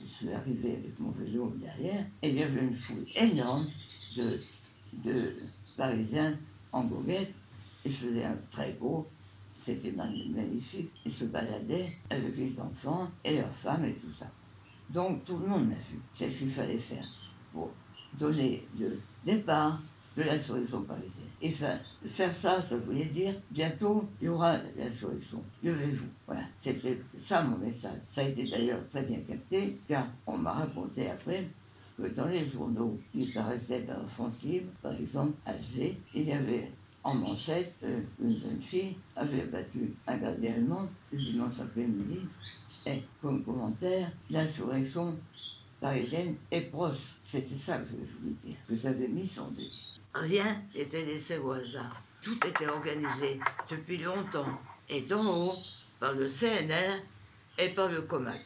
je 0.00 0.06
suis 0.06 0.32
arrivé 0.32 0.72
avec 0.72 0.98
mon 0.98 1.10
vélo 1.10 1.52
derrière, 1.60 2.04
et 2.22 2.30
il 2.30 2.36
y 2.36 2.42
avait 2.42 2.62
une 2.62 2.76
foule 2.76 3.04
énorme 3.16 3.66
de, 4.16 4.30
de 5.04 5.32
Parisiens 5.76 6.38
en 6.72 6.84
goguette, 6.84 7.32
ils 7.84 7.92
faisaient 7.92 8.24
un 8.24 8.36
très 8.50 8.72
beau, 8.74 9.06
c'était 9.60 9.92
magnifique, 9.92 10.90
ils 11.04 11.12
se 11.12 11.24
baladaient 11.24 11.86
avec 12.10 12.36
les 12.36 12.52
enfants 12.58 13.10
et 13.24 13.36
leurs 13.36 13.54
femmes 13.56 13.84
et 13.84 13.94
tout 13.94 14.12
ça. 14.18 14.30
Donc 14.90 15.24
tout 15.24 15.36
le 15.36 15.46
monde 15.46 15.68
l'a 15.68 15.76
vu. 15.76 16.00
C'est 16.14 16.30
ce 16.30 16.38
qu'il 16.38 16.50
fallait 16.50 16.78
faire 16.78 17.06
pour 17.52 17.70
donner 18.18 18.66
le 18.78 18.98
départ 19.24 19.78
de 20.24 20.38
solution 20.38 20.82
parisienne. 20.82 21.26
Et 21.40 21.50
faire, 21.50 21.80
faire 22.10 22.32
ça, 22.32 22.62
ça 22.62 22.76
voulait 22.76 23.04
dire 23.06 23.34
bientôt 23.50 24.08
il 24.20 24.26
y 24.26 24.28
aura 24.28 24.56
solution. 25.00 25.42
Levez-vous. 25.62 26.06
Voilà, 26.26 26.42
c'était 26.58 27.00
ça 27.16 27.42
mon 27.42 27.58
message. 27.58 27.98
Ça 28.06 28.22
a 28.22 28.24
été 28.24 28.44
d'ailleurs 28.44 28.80
très 28.90 29.02
bien 29.02 29.20
capté, 29.20 29.78
car 29.88 30.06
on 30.26 30.36
m'a 30.36 30.52
raconté 30.52 31.08
après 31.10 31.48
que 31.96 32.08
dans 32.08 32.26
les 32.26 32.48
journaux 32.48 32.98
qui 33.12 33.26
paraissaient 33.32 33.86
offensives, 33.90 34.66
par 34.82 34.92
exemple 34.94 35.34
G, 35.74 35.96
il 36.14 36.28
y 36.28 36.32
avait 36.32 36.70
en 37.04 37.14
manchette, 37.14 37.74
euh, 37.84 38.00
une 38.20 38.36
jeune 38.36 38.60
fille 38.60 38.96
avait 39.16 39.46
battu 39.46 39.94
un 40.06 40.16
gardien 40.18 40.54
allemand 40.54 40.88
le 41.12 41.18
dimanche 41.18 41.60
après-midi 41.60 42.20
et 42.86 43.02
comme 43.22 43.42
commentaire, 43.44 44.10
l'insurrection 44.30 45.16
parisienne 45.80 46.36
est 46.50 46.62
proche. 46.62 47.16
C'était 47.22 47.56
ça 47.56 47.78
que 47.78 47.88
je 47.90 48.18
voulais 48.18 48.94
dire, 48.96 49.08
mis 49.08 49.26
son 49.26 49.50
dé. 49.50 49.68
Rien 50.14 50.62
n'était 50.74 51.04
laissé 51.04 51.38
au 51.38 51.52
hasard. 51.52 52.02
Tout 52.22 52.38
était 52.46 52.66
organisé 52.66 53.38
depuis 53.70 53.98
longtemps 53.98 54.60
et 54.88 55.02
d'en 55.02 55.24
haut 55.24 55.56
par 56.00 56.14
le 56.14 56.28
CNR 56.28 57.02
et 57.58 57.70
par 57.70 57.88
le 57.88 58.02
COMAC, 58.02 58.40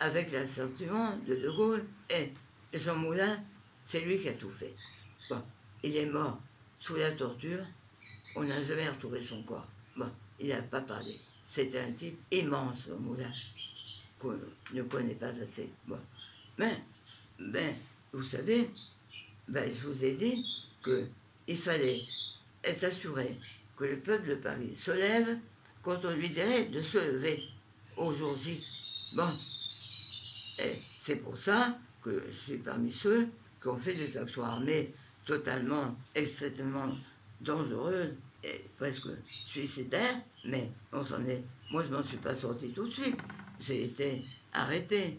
avec 0.00 0.32
l'assentiment 0.32 1.16
de 1.26 1.34
De 1.34 1.50
Gaulle 1.50 1.84
et 2.08 2.32
Jean 2.72 2.96
Moulin, 2.96 3.42
c'est 3.84 4.00
lui 4.00 4.20
qui 4.20 4.28
a 4.28 4.34
tout 4.34 4.50
fait. 4.50 4.74
Bon, 5.28 5.42
il 5.82 5.96
est 5.96 6.06
mort 6.06 6.38
sous 6.78 6.96
la 6.96 7.12
torture, 7.12 7.64
on 8.36 8.42
n'a 8.42 8.62
jamais 8.64 8.88
retrouvé 8.88 9.22
son 9.22 9.42
corps. 9.42 9.66
Bon, 9.96 10.10
il 10.38 10.48
n'a 10.48 10.62
pas 10.62 10.80
parlé. 10.80 11.14
C'était 11.46 11.80
un 11.80 11.92
type 11.92 12.18
immense, 12.30 12.88
au 12.88 12.96
Moulin, 12.96 13.30
qu'on 14.18 14.38
ne 14.72 14.82
connaît 14.84 15.14
pas 15.14 15.28
assez. 15.28 15.68
Mais, 16.60 16.76
ben, 17.38 17.72
vous 18.12 18.22
savez, 18.22 18.68
ben, 19.48 19.72
je 19.74 19.88
vous 19.88 20.04
ai 20.04 20.12
dit 20.12 20.68
qu'il 20.84 21.56
fallait 21.56 22.02
être 22.62 22.84
assuré 22.84 23.34
que 23.78 23.84
le 23.84 23.98
peuple 24.00 24.28
de 24.28 24.34
Paris 24.34 24.76
se 24.76 24.90
lève 24.90 25.38
quand 25.82 26.04
on 26.04 26.10
lui 26.10 26.28
dirait 26.28 26.66
de 26.66 26.82
se 26.82 26.98
lever 26.98 27.42
au 27.96 28.12
jour 28.12 28.36
J. 28.36 28.62
Bon. 29.14 29.30
C'est 31.02 31.16
pour 31.16 31.38
ça 31.38 31.78
que 32.02 32.24
je 32.30 32.36
suis 32.36 32.58
parmi 32.58 32.92
ceux 32.92 33.28
qui 33.62 33.68
ont 33.68 33.78
fait 33.78 33.94
des 33.94 34.18
actions 34.18 34.44
armées 34.44 34.92
totalement, 35.24 35.96
extrêmement 36.14 36.94
dangereuses 37.40 38.12
et 38.44 38.66
presque 38.76 39.08
suicidaires, 39.24 40.20
mais 40.44 40.70
on 40.92 41.06
s'en 41.06 41.24
est. 41.24 41.42
Moi, 41.70 41.84
je 41.84 41.88
m'en 41.88 42.04
suis 42.04 42.18
pas 42.18 42.36
sorti 42.36 42.68
tout 42.68 42.86
de 42.86 42.92
suite. 42.92 43.18
J'ai 43.60 43.84
été 43.84 44.22
arrêté 44.52 45.18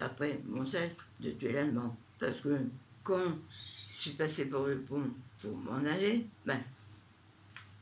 après 0.00 0.40
mon 0.46 0.64
geste 0.64 0.98
de 1.20 1.30
tuer 1.30 1.52
l'Allemand. 1.52 1.96
Parce 2.18 2.40
que 2.40 2.58
quand 3.02 3.38
je 3.48 3.92
suis 3.94 4.10
passé 4.12 4.46
par 4.46 4.66
le 4.66 4.80
pont 4.80 5.10
pour 5.40 5.56
m'en 5.56 5.84
aller, 5.84 6.26
ben, 6.46 6.60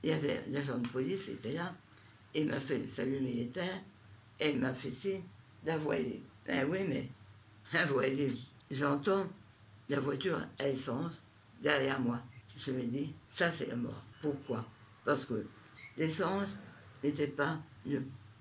il 0.02 0.10
y 0.10 0.12
avait 0.12 0.44
l'agent 0.48 0.78
de 0.78 0.88
police 0.88 1.24
qui 1.24 1.32
était 1.32 1.52
là, 1.52 1.74
il 2.34 2.46
m'a 2.46 2.60
fait 2.60 2.78
le 2.78 2.86
salut 2.86 3.20
militaire, 3.20 3.80
et 4.40 4.54
m'a 4.54 4.72
fait 4.72 4.90
signe 4.90 5.22
d'avoyer. 5.64 6.22
Ben 6.46 6.66
oui, 6.68 6.78
mais 6.88 7.08
avoyer, 7.78 8.32
j'entends 8.70 9.26
la 9.88 10.00
voiture 10.00 10.40
à 10.58 10.68
essence 10.68 11.12
derrière 11.62 12.00
moi. 12.00 12.20
Je 12.56 12.72
me 12.72 12.82
dis, 12.82 13.12
ça 13.28 13.50
c'est 13.52 13.66
la 13.66 13.76
mort. 13.76 14.02
Pourquoi? 14.22 14.64
Parce 15.04 15.24
que 15.24 15.46
l'essence 15.98 16.48
n'était 17.02 17.26
pas, 17.26 17.58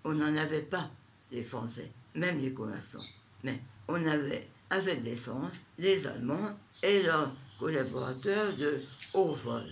on 0.03 0.13
n'en 0.13 0.35
avait 0.35 0.63
pas, 0.63 0.89
les 1.31 1.43
Français, 1.43 1.91
même 2.15 2.41
les 2.41 2.53
commerçants. 2.53 3.05
Mais 3.43 3.59
on 3.87 4.05
avait, 4.05 4.47
avec 4.69 5.03
l'essence, 5.03 5.51
les 5.77 6.05
Allemands 6.05 6.57
et 6.83 7.03
leurs 7.03 7.31
collaborateurs 7.59 8.55
de 8.55 8.81
haut 9.13 9.35
vol. 9.35 9.65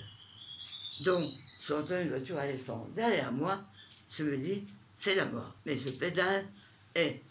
Donc, 1.06 1.26
j'entends 1.66 2.02
une 2.02 2.10
voiture 2.10 2.38
à 2.38 2.48
l'essence. 2.48 2.94
Derrière 2.94 3.32
moi, 3.32 3.60
je 4.12 4.24
me 4.24 4.38
dis, 4.38 4.64
c'est 4.96 5.16
la 5.16 5.26
mort. 5.26 5.54
Mais 5.66 5.78
je 5.78 5.90
pédale 5.92 6.46
et 6.96 7.22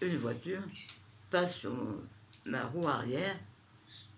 une 0.00 0.16
voiture 0.18 0.62
passe 1.30 1.56
sur 1.56 1.72
ma 2.46 2.66
roue 2.66 2.86
arrière. 2.88 3.36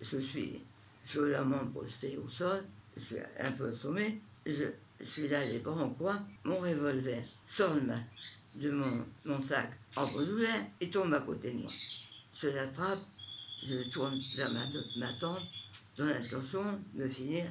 Je 0.01 0.19
suis 0.19 0.61
violemment 1.07 1.67
posté 1.67 2.19
au 2.19 2.29
sol, 2.29 2.65
je 2.97 3.03
suis 3.03 3.17
un 3.39 3.53
peu 3.53 3.73
assommé. 3.73 4.21
Je, 4.47 4.65
suis 5.05 5.29
là, 5.29 5.45
les 5.45 5.59
bras 5.59 5.83
en 5.83 5.91
croix. 5.91 6.21
Mon 6.45 6.59
revolver 6.59 7.23
sort 7.49 7.75
de, 7.75 7.93
de 8.57 8.71
mon, 8.71 9.49
sac 9.49 9.71
en 9.97 10.07
douleur 10.07 10.57
et 10.81 10.91
tombe 10.91 11.13
à 11.15 11.21
côté 11.21 11.53
de 11.53 11.59
moi. 11.59 11.71
Je 12.35 12.49
l'attrape, 12.49 13.01
je 13.67 13.91
tourne 13.91 14.19
vers 14.37 14.53
ma, 14.53 14.61
ma 14.99 15.13
tante 15.15 15.43
dans 15.97 16.07
l'intention 16.07 16.81
de 16.95 17.05
me 17.05 17.09
finir. 17.09 17.45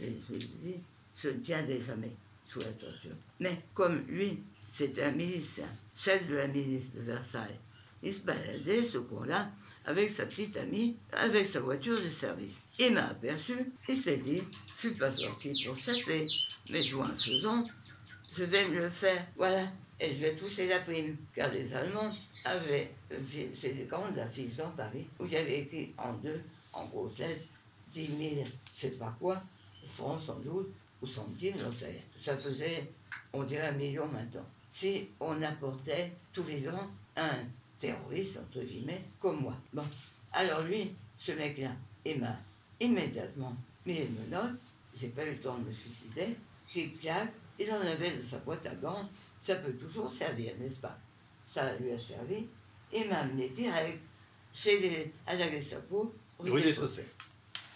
Et 0.00 0.12
je 0.28 0.32
lui 0.32 0.50
dis, 0.62 0.76
je 1.16 1.28
ne 1.28 1.40
tiendrai 1.40 1.80
jamais 1.80 2.12
sous 2.48 2.58
la 2.60 2.72
torture. 2.72 3.16
Mais 3.40 3.62
comme 3.74 4.06
lui, 4.06 4.40
c'était 4.72 5.04
un 5.04 5.12
milicien, 5.12 5.68
chef 5.96 6.28
de 6.28 6.34
la 6.34 6.48
milice 6.48 6.92
de 6.94 7.00
Versailles, 7.00 7.58
il 8.02 8.12
se 8.12 8.20
baladait 8.20 8.88
ce 8.92 8.98
cours-là 8.98 9.50
avec 9.86 10.10
sa 10.10 10.26
petite 10.26 10.56
amie, 10.56 10.96
avec 11.12 11.46
sa 11.46 11.60
voiture 11.60 12.00
de 12.00 12.10
service. 12.10 12.54
Il 12.78 12.94
m'a 12.94 13.08
aperçu, 13.08 13.54
il 13.88 13.96
s'est 13.96 14.16
dit, 14.18 14.42
je 14.74 14.88
suis 14.88 14.98
pas 14.98 15.10
sorti 15.10 15.64
pour 15.64 15.76
chasser, 15.76 16.22
mais 16.70 16.84
joint 16.84 17.14
faisant, 17.14 17.58
je 18.36 18.44
vais 18.44 18.68
me 18.68 18.80
le 18.80 18.90
faire, 18.90 19.26
voilà, 19.36 19.64
et 20.00 20.14
je 20.14 20.20
vais 20.20 20.34
toucher 20.34 20.68
la 20.68 20.80
prime. 20.80 21.16
Car 21.34 21.52
les 21.52 21.72
Allemands 21.74 22.10
avaient, 22.44 22.90
c'est 23.60 23.72
des 23.72 23.84
grandes 23.84 24.18
affiches 24.18 24.56
dans 24.56 24.70
Paris, 24.70 25.06
où 25.18 25.26
il 25.26 25.32
y 25.32 25.36
avait 25.36 25.60
écrit 25.60 25.92
en 25.98 26.14
deux, 26.14 26.42
en 26.72 26.84
grosses 26.86 27.18
lettres, 27.18 27.44
10 27.92 28.06
000, 28.06 28.46
je 28.74 28.80
sais 28.80 28.90
pas 28.90 29.14
quoi, 29.20 29.40
francs 29.86 30.22
sans 30.26 30.38
doute, 30.40 30.72
ou 31.00 31.06
centimes, 31.06 31.56
j'en 31.58 31.72
sais 31.72 32.00
Ça 32.20 32.36
faisait, 32.36 32.88
on 33.32 33.44
dirait 33.44 33.68
un 33.68 33.72
million 33.72 34.06
maintenant. 34.06 34.46
Si 34.70 35.08
on 35.20 35.40
apportait 35.42 36.12
tout 36.32 36.42
vivant 36.42 36.90
un 37.16 37.44
terroriste, 37.78 38.38
entre 38.38 38.64
guillemets, 38.64 39.02
comme 39.20 39.42
moi. 39.42 39.54
Bon, 39.72 39.84
alors 40.32 40.62
lui, 40.62 40.90
ce 41.18 41.32
mec-là, 41.32 41.70
il 42.04 42.20
m'a 42.20 42.36
immédiatement 42.80 43.54
mis 43.86 43.98
une 43.98 44.14
menottes, 44.14 44.60
j'ai 44.98 45.08
pas 45.08 45.24
eu 45.26 45.32
le 45.32 45.38
temps 45.38 45.58
de 45.58 45.68
me 45.68 45.72
suicider, 45.72 46.36
j'ai 46.72 46.92
clac, 46.94 47.32
il 47.58 47.70
en 47.70 47.80
avait 47.80 48.16
de 48.16 48.22
sa 48.22 48.38
boîte 48.38 48.66
à 48.66 48.74
gants, 48.74 49.08
ça 49.44 49.56
peut 49.56 49.74
toujours 49.74 50.12
servir, 50.12 50.54
n'est-ce 50.58 50.80
pas? 50.80 50.98
Ça 51.46 51.76
lui 51.76 51.92
a 51.92 52.00
servi, 52.00 52.46
il 52.92 53.08
m'a 53.08 53.18
amené 53.18 53.50
direct 53.50 54.00
chez 54.54 54.80
les, 54.80 55.12
à 55.26 55.34
la 55.34 55.50
Gestapo, 55.50 56.14
rue 56.38 56.62
des 56.62 56.72
Saussets. 56.72 57.08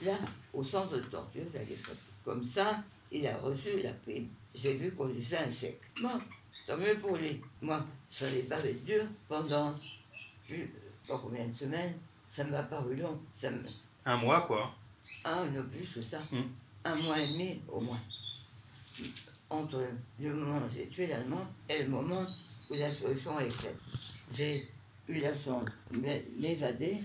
Là, 0.00 0.16
au 0.54 0.64
centre 0.64 0.96
de 0.96 1.02
torture 1.02 1.44
de 1.52 1.58
la 1.58 1.64
Gestapo. 1.64 1.98
Comme 2.24 2.46
ça, 2.46 2.82
il 3.12 3.26
a 3.26 3.36
reçu 3.36 3.80
la 3.82 3.92
prime. 3.92 4.28
J'ai 4.54 4.74
vu 4.74 4.92
qu'on 4.92 5.06
lui 5.06 5.22
faisait 5.22 5.38
un 5.38 5.52
chèque. 5.52 5.80
Bon, 6.00 6.20
tant 6.66 6.78
mieux 6.78 6.98
pour 6.98 7.16
lui. 7.16 7.40
Moi, 7.60 7.84
ça 8.10 8.24
n'allait 8.24 8.42
pas 8.42 8.60
être 8.60 8.84
dur 8.84 9.04
pendant 9.28 9.74
plus, 10.46 10.70
pas 11.06 11.18
combien 11.18 11.46
de 11.46 11.54
semaines. 11.54 11.94
Ça 12.30 12.44
m'a 12.44 12.62
paru 12.62 12.96
long. 12.96 13.20
Ça 13.36 13.50
me... 13.50 13.62
Un 14.06 14.16
mois, 14.16 14.42
quoi. 14.42 14.74
Un, 15.24 15.50
non 15.50 15.64
plus 15.68 15.86
que 15.86 16.00
ça. 16.00 16.20
Hmm. 16.20 16.48
Un 16.84 16.94
mois 16.96 17.20
et 17.20 17.26
demi, 17.26 17.60
au 17.68 17.80
moins. 17.80 18.00
Entre 19.50 19.82
le 20.20 20.34
moment 20.34 20.58
où 20.58 20.70
j'ai 20.74 20.88
tué 20.88 21.06
l'Allemand 21.06 21.46
et 21.68 21.82
le 21.82 21.88
moment 21.88 22.24
où 22.70 22.74
la 22.74 22.94
solution 22.94 23.40
est 23.40 23.50
faite. 23.50 23.78
J'ai 24.34 24.68
eu 25.08 25.20
la 25.20 25.34
chance 25.34 25.64
de 25.90 25.98
m'évader 26.38 26.98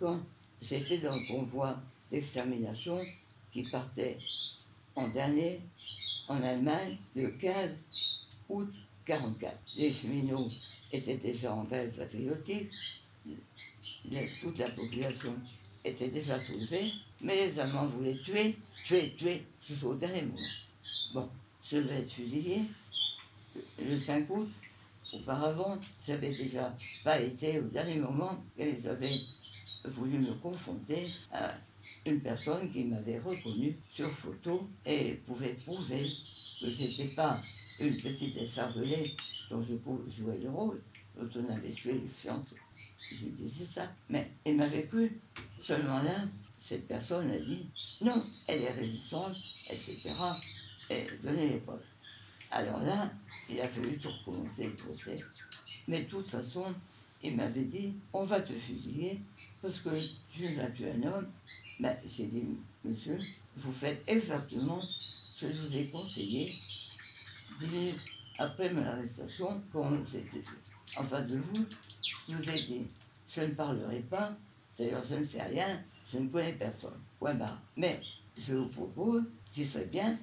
quand 0.00 0.20
j'étais 0.60 0.98
dans 0.98 1.14
le 1.14 1.26
convoi 1.28 1.78
d'extermination 2.10 2.98
qui 3.52 3.62
partait 3.62 4.16
en 4.94 5.06
dernier 5.08 5.60
en 6.28 6.42
Allemagne 6.42 6.96
le 7.14 7.26
15 7.40 7.84
août 8.48 8.72
1944. 9.08 9.56
Les 9.76 9.92
cheminots 9.92 10.48
étaient 10.92 11.16
déjà 11.16 11.52
en 11.52 11.64
grève 11.64 11.90
patriotique, 11.96 12.70
toute 14.42 14.58
la 14.58 14.70
population 14.70 15.34
était 15.84 16.08
déjà 16.08 16.40
soulevée, 16.40 16.92
mais 17.22 17.46
les 17.46 17.58
Allemands 17.58 17.86
voulaient 17.86 18.18
tuer, 18.18 18.56
tuer, 18.76 19.14
tuer, 19.16 19.42
jusqu'au 19.68 19.94
dernier 19.94 20.22
moment. 20.22 20.38
Bon, 21.14 21.28
je 21.64 21.76
devais 21.76 22.00
être 22.00 22.12
le 23.80 24.00
5 24.00 24.30
août. 24.30 24.48
Auparavant, 25.12 25.78
j'avais 26.06 26.30
déjà 26.30 26.74
pas 27.04 27.20
été 27.20 27.58
au 27.58 27.64
dernier 27.64 28.00
moment, 28.00 28.42
ils 28.58 28.88
avaient 28.88 29.14
voulu 29.84 30.18
me 30.18 30.32
confronter 30.34 31.06
à 31.30 31.54
une 32.06 32.20
personne 32.20 32.72
qui 32.72 32.84
m'avait 32.84 33.18
reconnu 33.18 33.76
sur 33.92 34.08
photo 34.08 34.66
et 34.86 35.20
pouvait 35.26 35.52
prouver 35.52 36.10
que 36.60 36.66
je 36.66 36.82
n'étais 36.84 37.14
pas 37.14 37.38
une 37.78 38.00
petite 38.00 38.36
escarvelée 38.38 39.14
dont 39.50 39.62
je 39.62 39.74
jouais 40.16 40.38
le 40.38 40.48
rôle, 40.48 40.80
dont 41.20 41.28
on 41.36 41.52
avait 41.52 41.72
tué 41.72 41.92
le 41.92 42.08
fiancé. 42.16 42.56
Je 43.00 43.26
disais 43.26 43.66
ça. 43.66 43.92
Mais 44.08 44.30
il 44.46 44.56
m'avait 44.56 44.84
cru. 44.84 45.20
Seulement 45.62 46.02
là, 46.02 46.24
cette 46.60 46.88
personne 46.88 47.30
a 47.30 47.38
dit 47.38 47.66
non, 48.00 48.22
elle 48.46 48.62
est 48.62 48.70
résistante, 48.70 49.36
etc. 49.70 50.10
Et 50.92 51.06
donnez 51.22 51.48
les 51.48 51.58
preuves. 51.58 51.80
Alors 52.50 52.82
là, 52.82 53.10
il 53.48 53.60
a 53.60 53.68
fallu 53.68 53.98
tout 53.98 54.10
recommencer 54.10 54.64
le 54.64 54.74
procès. 54.74 55.24
Mais 55.88 56.02
de 56.02 56.08
toute 56.08 56.28
façon, 56.28 56.74
il 57.22 57.36
m'avait 57.36 57.64
dit, 57.64 57.94
on 58.12 58.24
va 58.24 58.40
te 58.40 58.52
fusiller 58.52 59.20
parce 59.62 59.78
que 59.78 59.90
tu 60.34 60.44
as 60.60 60.70
tué 60.70 60.90
un 60.90 61.02
homme. 61.08 61.28
Ben, 61.80 61.96
j'ai 62.04 62.26
dit, 62.26 62.44
monsieur, 62.84 63.18
vous 63.56 63.72
faites 63.72 64.02
exactement 64.06 64.80
ce 64.80 65.46
que 65.46 65.52
je 65.52 65.60
vous 65.60 65.76
ai 65.76 65.90
conseillé 65.90 66.52
après 68.38 68.72
mon 68.72 68.84
arrestation, 68.84 69.62
quand 69.72 69.90
j'étais 70.10 70.42
en 70.96 71.04
face 71.04 71.26
de 71.26 71.38
vous, 71.38 71.66
je 72.28 72.34
vous 72.34 72.50
ai 72.50 72.62
dit, 72.62 72.86
je 73.28 73.42
ne 73.42 73.54
parlerai 73.54 74.00
pas, 74.00 74.32
d'ailleurs 74.78 75.04
je 75.08 75.16
ne 75.16 75.24
sais 75.24 75.42
rien, 75.42 75.80
je 76.10 76.18
ne 76.18 76.28
connais 76.28 76.52
personne. 76.52 76.98
Point 77.18 77.34
barre. 77.34 77.60
Mais 77.76 78.00
je 78.38 78.54
vous 78.54 78.68
propose, 78.68 79.22
ce 79.52 79.64
serait 79.64 79.86
bien, 79.86 80.16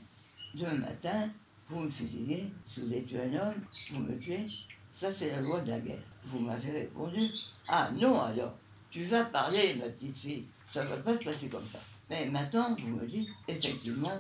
demain 0.56 0.76
matin, 0.76 1.30
vous 1.70 1.82
me 1.82 1.90
fusillez, 1.90 2.52
si 2.68 2.82
vous 2.82 2.94
êtes 2.94 3.14
un 3.14 3.40
homme, 3.40 3.62
vous 3.92 4.00
me 4.00 4.18
tuez, 4.18 4.48
ça 4.94 5.14
c'est 5.14 5.30
la 5.30 5.42
loi 5.42 5.62
de 5.62 5.70
la 5.70 5.80
guerre. 5.80 6.04
Vous 6.26 6.40
m'avez 6.40 6.72
répondu, 6.72 7.30
ah 7.68 7.90
non 7.96 8.20
alors, 8.20 8.56
tu 8.92 9.06
vas 9.06 9.26
parler 9.26 9.76
ma 9.76 9.90
petite 9.90 10.18
fille, 10.18 10.46
ça 10.68 10.84
ne 10.84 10.90
va 10.90 10.98
pas 10.98 11.18
se 11.18 11.24
passer 11.24 11.48
comme 11.48 11.68
ça. 11.72 11.80
Mais 12.10 12.28
maintenant, 12.30 12.76
vous 12.80 12.88
me 12.88 13.06
dites, 13.06 13.30
effectivement, 13.48 14.18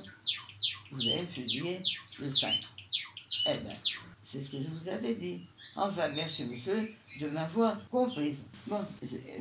vous 0.91 1.01
allez 1.01 1.21
me 1.21 1.27
fusiller 1.27 1.79
le 2.19 2.29
5. 2.31 2.53
Eh 3.47 3.57
bien, 3.57 3.73
c'est 4.23 4.41
ce 4.43 4.51
que 4.51 4.57
je 4.57 4.67
vous 4.67 4.87
avais 4.87 5.15
dit. 5.15 5.41
Enfin, 5.75 6.09
merci 6.09 6.45
monsieur 6.45 6.75
de 6.75 7.33
m'avoir 7.33 7.89
comprise. 7.89 8.43
Bon, 8.67 8.85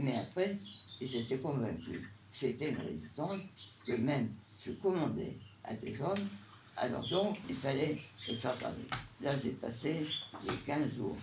mais 0.01 0.17
après, 0.17 0.57
j'étais 1.01 1.37
convaincu. 1.37 2.11
C'était 2.33 2.71
une 2.71 2.79
résistance 2.79 3.49
que 3.87 4.01
même 4.07 4.31
je 4.65 4.73
commandais 4.73 5.37
à 5.65 5.75
des 5.75 6.01
hommes. 6.01 6.29
Alors 6.81 7.07
donc, 7.09 7.39
il 7.49 7.57
fallait 7.57 7.97
se 7.97 8.35
faire 8.35 8.55
parler. 8.55 8.87
Là, 9.21 9.35
j'ai 9.43 9.51
passé 9.51 10.07
les 10.45 10.57
15 10.65 10.95
jours 10.95 11.17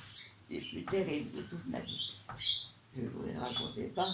les 0.50 0.60
plus 0.60 0.84
terribles 0.84 1.38
de 1.38 1.42
toute 1.44 1.66
ma 1.68 1.80
vie. 1.80 2.22
Je 2.94 3.02
ne 3.02 3.10
vous 3.10 3.24
les 3.26 3.38
racontais 3.38 3.88
pas, 3.96 4.10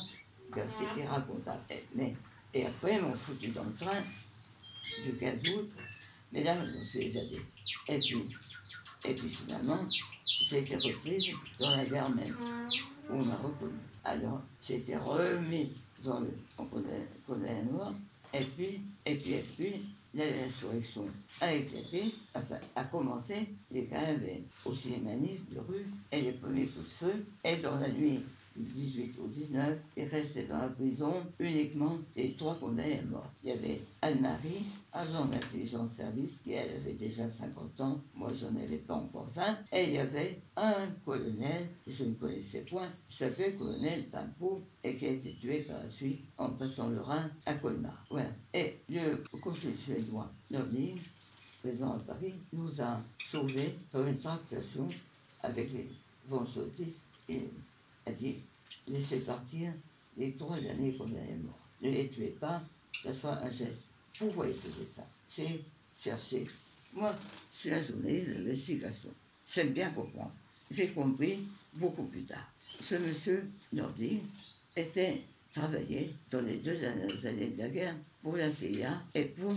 car 0.53 0.65
c'était 0.69 1.07
racontable. 1.07 1.62
Mais, 1.95 2.15
et 2.53 2.67
après, 2.67 2.95
ils 2.95 3.01
m'ont 3.01 3.15
foutu 3.15 3.48
dans 3.48 3.63
le 3.63 3.74
train 3.74 4.03
du 5.03 5.17
15 5.17 5.39
août, 5.50 5.71
mais 6.31 6.43
là, 6.43 6.55
je 6.63 6.86
suis 6.86 7.07
évadé. 7.07 7.41
Et 7.88 8.00
puis, 8.00 8.24
et 9.03 9.15
puis 9.15 9.29
finalement, 9.29 9.83
c'était 10.48 10.75
reprise 10.75 11.31
dans 11.60 11.71
la 11.71 11.86
gare 11.86 12.10
même, 12.12 12.38
où 13.10 13.13
on 13.13 13.25
m'a 13.25 13.36
reconnu. 13.36 13.79
Alors, 14.03 14.41
c'était 14.62 14.98
remis 14.98 15.74
dans 16.03 16.19
le, 16.19 16.38
on 16.60 16.67
et 18.33 18.43
puis, 18.43 18.81
et 19.05 19.15
puis, 19.15 19.33
et 19.33 19.43
puis, 19.43 19.86
l'insurrection 20.13 21.06
a 21.39 21.53
éclaté, 21.53 22.13
a 22.75 22.84
commencé, 22.86 23.48
les 23.72 23.86
gars 23.86 24.01
avaient 24.01 24.44
aussi 24.65 24.89
les 24.89 24.98
manifs 24.98 25.50
de 25.50 25.60
rue, 25.60 25.86
et 26.12 26.22
les 26.22 26.34
premiers 26.34 26.65
coups 26.68 26.86
de 26.86 26.91
feu, 26.91 27.25
et 27.44 27.58
dans 27.58 27.80
la 27.80 27.89
nuit 27.89 28.24
18 28.55 29.15
au 29.24 29.27
19, 29.27 29.77
il 29.98 30.03
restait 30.05 30.46
dans 30.46 30.58
la 30.58 30.67
prison 30.70 31.25
uniquement 31.39 31.98
les 32.15 32.31
trois 32.34 32.55
condamnés 32.55 33.00
à 33.00 33.03
mort. 33.03 33.31
Il 33.43 33.50
y 33.50 33.53
avait 33.53 33.81
Anne-Marie, 34.01 34.65
agent 34.93 35.25
d'intelligence 35.25 35.91
service, 35.96 36.38
qui 36.43 36.53
elle 36.53 36.75
avait 36.75 36.93
déjà 36.93 37.24
50 37.31 37.81
ans, 37.81 38.00
moi 38.15 38.31
j'en 38.39 38.55
avais 38.60 38.77
pas 38.77 38.96
encore 38.96 39.27
20, 39.34 39.58
et 39.74 39.84
il 39.86 39.91
y 39.93 39.98
avait 39.98 40.39
un 40.58 40.88
colonel, 41.05 41.67
que 41.86 41.91
je 41.91 42.03
ne 42.03 42.13
connaissais 42.13 42.62
point, 42.62 42.88
qui 43.10 43.17
s'appelait 43.17 43.55
colonel 43.55 44.05
Pampo, 44.10 44.62
et 44.84 44.96
qui 44.96 45.05
a 45.05 45.12
été 45.12 45.36
tué 45.39 45.60
par 45.60 45.77
la 45.77 45.89
suite 45.89 46.22
en 46.38 46.50
passant 46.50 46.89
le 46.89 47.01
Rhin 47.01 47.29
à 47.46 47.53
Colmar. 47.55 48.05
Et 48.53 48.75
le 48.89 49.24
consul 49.41 49.74
suédois, 49.86 50.31
Nordling, 50.50 51.00
présent 51.62 51.93
à 51.93 52.00
Paris, 52.00 52.34
nous 52.53 52.72
a 52.79 53.00
sauvés 53.31 53.75
par 53.91 54.05
une 54.05 54.17
tractation 54.17 54.89
avec 55.43 55.72
les 55.74 55.88
Vonchotis 56.27 56.96
et 57.29 57.50
a 58.05 58.12
dit 58.12 58.38
laissez 58.88 59.20
partir 59.20 59.74
les 60.17 60.34
trois 60.34 60.60
derniers 60.60 60.93
condamnés 60.93 61.38
morts. 61.41 61.60
Ne 61.81 61.89
les 61.89 62.10
tuez 62.10 62.36
pas, 62.39 62.62
ça 63.03 63.13
soit 63.13 63.38
un 63.38 63.50
geste. 63.50 63.89
Pourquoi 64.17 64.48
il 64.48 64.55
faisait 64.55 64.88
ça? 64.96 65.08
C'est 65.29 65.62
chercher. 65.98 66.48
Moi, 66.93 67.15
je 67.53 67.60
suis 67.60 67.72
un 67.72 67.84
journaliste 67.84 68.29
d'investigation. 68.29 69.10
J'aime 69.53 69.72
bien 69.72 69.91
comprendre. 69.91 70.34
J'ai 70.70 70.89
compris 70.89 71.39
beaucoup 71.74 72.03
plus 72.03 72.24
tard. 72.24 72.51
Ce 72.88 72.96
monsieur 72.96 73.50
Nordi 73.74 74.20
était 74.75 75.17
travaillé 75.53 76.13
dans 76.29 76.41
les 76.41 76.58
deux 76.58 76.77
dernières 76.77 77.25
années 77.25 77.50
de 77.50 77.58
la 77.58 77.70
guerre 77.70 77.96
pour 78.22 78.38
la 78.38 78.51
CIA 78.51 79.01
et 79.13 79.25
pour 79.25 79.53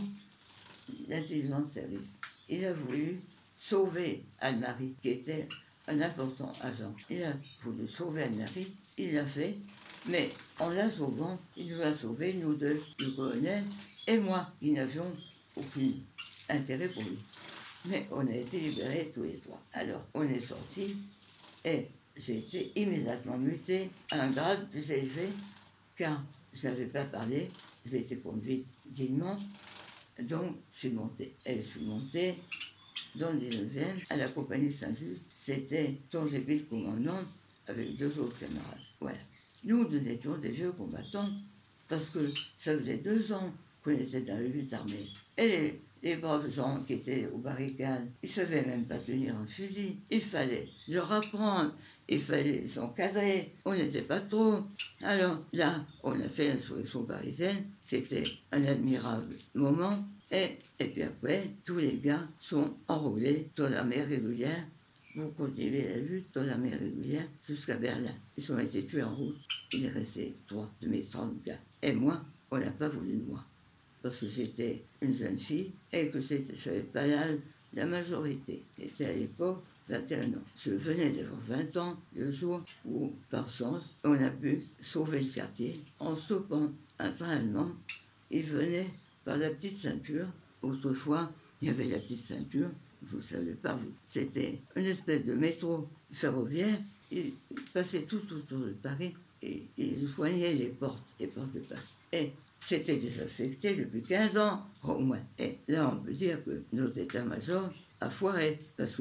l'intelligence 1.09 1.73
service. 1.73 2.17
Il 2.49 2.65
a 2.65 2.73
voulu 2.73 3.21
sauver 3.59 4.23
Anne-Marie, 4.41 4.95
qui 5.01 5.11
était 5.11 5.49
un 5.89 6.01
important 6.01 6.51
agent. 6.61 6.95
Il 7.11 7.23
a 7.23 7.33
voulu 7.63 7.89
sauver 7.89 8.25
Anne-Marie, 8.25 8.73
il 8.99 9.15
l'a 9.15 9.27
fait, 9.27 9.57
mais 10.09 10.31
en 10.59 10.71
la 10.71 10.91
sauvant, 10.91 11.39
il 11.57 11.69
nous 11.69 11.81
a 11.81 11.95
sauvés, 11.95 12.35
nous 12.35 12.55
deux, 12.55 12.83
le 12.99 13.11
colonel 13.11 13.65
et 14.07 14.19
moi, 14.19 14.47
qui 14.61 14.71
n'avions 14.73 15.13
aucun 15.57 15.93
intérêt 16.49 16.89
pour 16.89 17.03
lui. 17.03 17.19
Mais 17.87 18.07
on 18.11 18.27
a 18.27 18.33
été 18.33 18.61
libérés 18.61 19.13
tous 19.15 19.25
les 19.25 19.39
trois. 19.39 19.61
Alors, 19.73 20.03
on 20.15 20.23
est 20.23 20.41
sortis 20.41 20.97
et 21.65 21.89
j'ai 22.17 22.39
été 22.39 22.73
immédiatement 22.77 23.39
muté 23.39 23.91
à 24.11 24.23
un 24.23 24.31
grade 24.31 24.69
plus 24.71 24.91
élevé, 24.91 25.29
car 25.97 26.23
je 26.53 26.69
n'avais 26.69 26.87
pas 26.87 27.05
parlé, 27.05 27.51
j'ai 27.91 27.99
été 27.99 28.17
conduite 28.17 28.67
dignement, 28.87 29.39
donc 30.21 30.57
je 30.75 30.79
suis 30.79 30.91
montée. 30.91 31.35
Et 31.45 31.63
je 31.63 31.69
suis 31.69 31.81
montée 31.81 32.37
dans 33.17 33.33
le 33.33 33.39
19e 33.39 34.05
à 34.11 34.17
la 34.17 34.29
compagnie 34.29 34.73
Saint-Just. 34.73 35.21
C'était 35.45 35.97
ton 36.11 36.25
début 36.25 36.57
de 36.57 36.63
commandant 36.63 37.23
avec 37.67 37.97
deux 37.97 38.19
autres 38.19 38.39
camarades. 38.39 38.79
Voilà. 39.01 39.19
Nous, 39.65 39.89
nous 39.89 40.09
étions 40.09 40.37
des 40.39 40.51
vieux 40.51 40.73
combattants 40.73 41.31
parce 41.89 42.09
que 42.11 42.21
ça 42.57 42.77
faisait 42.79 42.99
deux 42.99 43.33
ans 43.33 43.53
qu'on 43.83 43.93
était 43.93 44.21
dans 44.21 44.39
les 44.39 44.49
lutte 44.49 44.73
armée. 44.73 45.09
Et 45.37 45.49
les, 45.49 45.81
les 46.03 46.17
braves 46.17 46.51
gens 46.51 46.83
qui 46.87 46.95
étaient 46.95 47.29
aux 47.33 47.39
barricades, 47.39 48.11
ils 48.23 48.29
savaient 48.29 48.65
même 48.65 48.85
pas 48.85 48.99
tenir 48.99 49.35
un 49.37 49.47
fusil. 49.47 49.97
Il 50.11 50.23
fallait 50.23 50.69
leur 50.89 51.11
apprendre, 51.13 51.75
il 52.09 52.21
fallait 52.21 52.67
s'encadrer, 52.69 53.53
on 53.65 53.75
n'était 53.75 54.03
pas 54.03 54.21
trop. 54.21 54.59
Alors 55.03 55.39
là, 55.53 55.85
on 56.03 56.19
a 56.21 56.29
fait 56.29 56.49
l'insurrection 56.49 57.05
parisienne, 57.05 57.65
c'était 57.85 58.25
un 58.53 58.65
admirable 58.65 59.35
moment. 59.55 60.05
Et, 60.31 60.59
et 60.79 60.87
puis 60.87 61.03
après, 61.03 61.51
tous 61.65 61.79
les 61.79 61.97
gars 61.99 62.27
sont 62.41 62.75
enrôlés 62.89 63.49
dans 63.57 63.69
l'armée 63.69 64.03
régulière 64.03 64.65
pour 65.15 65.35
continuer 65.37 65.89
la 65.89 65.97
lutte 65.97 66.27
dans 66.35 66.43
l'armée 66.43 66.75
régulière 66.75 67.27
jusqu'à 67.49 67.77
Berlin. 67.77 68.15
Ils 68.37 68.53
ont 68.53 68.59
été 68.59 68.85
tués 68.85 69.03
en 69.03 69.15
route. 69.15 69.37
Il 69.73 69.85
est 69.85 69.91
resté 69.91 70.35
trois 70.49 70.69
de 70.83 70.89
mes 70.89 71.03
30 71.05 71.43
gars. 71.45 71.59
Et 71.83 71.93
moi, 71.93 72.23
on 72.51 72.59
n'a 72.59 72.71
pas 72.71 72.89
voulu 72.89 73.19
de 73.19 73.31
moi. 73.31 73.45
Parce 74.03 74.17
que 74.17 74.27
j'étais 74.27 74.83
une 75.01 75.17
jeune 75.17 75.39
fille 75.39 75.71
et 75.93 76.09
que 76.09 76.21
je 76.21 76.35
n'avais 76.69 76.83
pas 76.83 77.07
l'âge 77.07 77.39
la 77.75 77.87
majorité. 77.87 78.63
J'étais 78.79 79.07
à 79.07 79.13
l'époque 79.13 79.65
21 79.89 80.35
ans. 80.35 80.45
Je 80.59 80.71
venais 80.71 81.11
d'avoir 81.11 81.41
20 81.49 81.77
ans 81.77 81.97
le 82.15 82.33
jour 82.33 82.63
où, 82.85 83.13
par 83.31 83.51
chance, 83.51 83.83
on 84.03 84.13
a 84.13 84.31
pu 84.31 84.63
sauver 84.81 85.21
le 85.21 85.31
quartier 85.31 85.81
en 85.99 86.17
stoppant 86.17 86.71
un 86.99 87.13
train 87.13 87.37
allemand. 87.37 87.71
Il 88.31 88.45
venait 88.45 88.91
par 89.25 89.37
la 89.37 89.51
petite 89.51 89.77
ceinture. 89.77 90.27
Autrefois, 90.63 91.31
il 91.61 91.69
y 91.69 91.71
avait 91.71 91.85
la 91.85 91.99
petite 91.99 92.25
ceinture, 92.25 92.71
vous 93.03 93.19
ne 93.19 93.23
savez 93.23 93.53
pas, 93.53 93.75
vous. 93.75 93.93
C'était 94.07 94.61
une 94.77 94.87
espèce 94.87 95.25
de 95.25 95.35
métro 95.35 95.89
ferroviaire. 96.13 96.79
Il 97.13 97.33
passait 97.73 98.03
tout 98.03 98.23
autour 98.33 98.61
de 98.61 98.73
Paris 98.83 99.15
et 99.43 99.63
il 99.77 100.09
joignait 100.17 100.55
les 100.55 100.69
portes, 100.69 101.03
les 101.21 101.27
portes 101.27 101.53
de 101.53 101.61
Paris. 101.61 101.83
Et 102.13 102.33
c'était 102.61 102.97
désaffecté 102.97 103.75
depuis 103.75 104.01
15 104.01 104.39
ans, 104.39 104.67
au 104.83 104.99
moins. 104.99 105.21
Et 105.39 105.59
là, 105.69 105.93
on 105.95 106.03
peut 106.03 106.15
dire 106.15 106.43
que 106.45 106.63
notre 106.73 106.97
état-major 106.99 107.71
a 108.01 108.09
foiré, 108.09 108.59
parce 108.77 108.93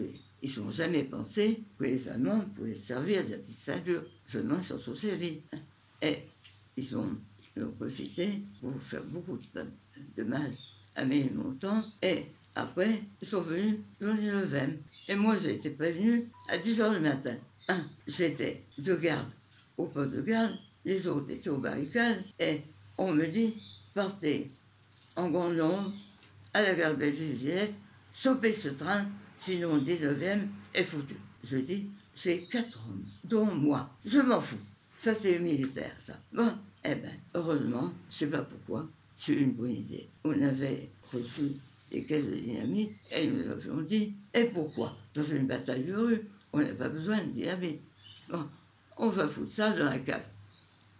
qu'ils 0.47 0.63
n'ont 0.63 0.71
jamais 0.71 1.03
pensé 1.03 1.63
que 1.77 1.85
les 1.85 2.07
Allemands 2.07 2.45
pouvaient 2.55 2.75
servir 2.75 3.25
de 3.25 3.31
la 3.31 3.37
petite 3.37 3.59
ceinture. 3.59 4.03
Seulement, 4.27 4.57
ils 4.59 4.65
s'en 4.65 4.79
sont 4.79 4.95
servis. 4.95 5.39
Et 6.01 6.17
ils 6.75 6.97
ont, 6.97 7.17
ils 7.55 7.63
profité 7.65 8.41
pour 8.59 8.73
faire 8.81 9.03
beaucoup 9.03 9.37
de, 10.17 10.23
mal 10.23 10.51
à 10.95 11.05
mes 11.05 11.29
montants. 11.29 11.83
Et 12.01 12.25
après, 12.55 13.01
ils 13.21 13.27
sont 13.27 13.41
venus 13.41 13.75
dans 14.01 14.13
le 14.13 14.45
9e. 14.45 14.77
Et 15.07 15.15
moi, 15.15 15.37
j'ai 15.41 15.55
été 15.55 15.69
prévenu 15.69 16.29
à 16.49 16.57
10 16.57 16.79
h 16.79 16.95
du 16.95 16.99
matin. 17.01 17.35
Un, 17.69 17.85
j'étais 18.07 18.63
de 18.77 18.95
garde 18.95 19.29
au 19.77 19.85
poste 19.85 20.11
de 20.11 20.21
garde, 20.21 20.57
les 20.85 21.07
autres 21.07 21.31
étaient 21.31 21.49
aux 21.49 21.57
barricades, 21.57 22.23
et 22.39 22.61
on 22.97 23.13
me 23.13 23.25
dit, 23.25 23.55
partez 23.93 24.51
en 25.15 25.29
grand 25.31 25.49
nombre 25.49 25.93
à 26.53 26.61
la 26.61 26.75
gare 26.75 26.97
de 26.97 27.11
saupez 28.13 28.53
ce 28.53 28.69
train, 28.69 29.07
sinon 29.43 29.75
le 29.75 29.81
19e 29.81 30.47
est 30.73 30.83
foutu. 30.83 31.15
Je 31.43 31.57
dis, 31.57 31.87
c'est 32.15 32.41
quatre 32.49 32.79
hommes, 32.87 33.03
dont 33.23 33.53
moi. 33.53 33.89
Je 34.05 34.19
m'en 34.19 34.39
fous. 34.39 34.55
Ça, 34.97 35.13
c'est 35.13 35.39
militaire, 35.39 35.95
ça. 35.99 36.17
Bon, 36.31 36.49
eh 36.85 36.95
ben, 36.95 37.11
heureusement, 37.33 37.91
je 38.09 38.17
sais 38.19 38.27
pas 38.27 38.43
pourquoi, 38.43 38.87
c'est 39.17 39.33
une 39.33 39.51
bonne 39.51 39.71
idée. 39.71 40.07
On 40.23 40.41
avait 40.41 40.89
reçu 41.11 41.51
des 41.91 42.03
caisses 42.03 42.25
de 42.25 42.35
dynamite 42.35 42.93
et 43.11 43.27
nous 43.27 43.51
avions 43.51 43.81
dit, 43.81 44.13
et 44.33 44.45
pourquoi? 44.45 44.95
Dans 45.13 45.25
une 45.25 45.47
bataille 45.47 45.83
de 45.83 45.93
rue, 45.93 46.21
on 46.53 46.59
n'a 46.59 46.73
pas 46.73 46.89
besoin 46.89 47.17
de 47.17 47.31
dynamite. 47.31 47.81
Bon, 48.29 48.45
on 48.97 49.09
va 49.09 49.27
foutre 49.27 49.53
ça 49.53 49.71
dans 49.71 49.85
la 49.85 49.99
cave, 49.99 50.23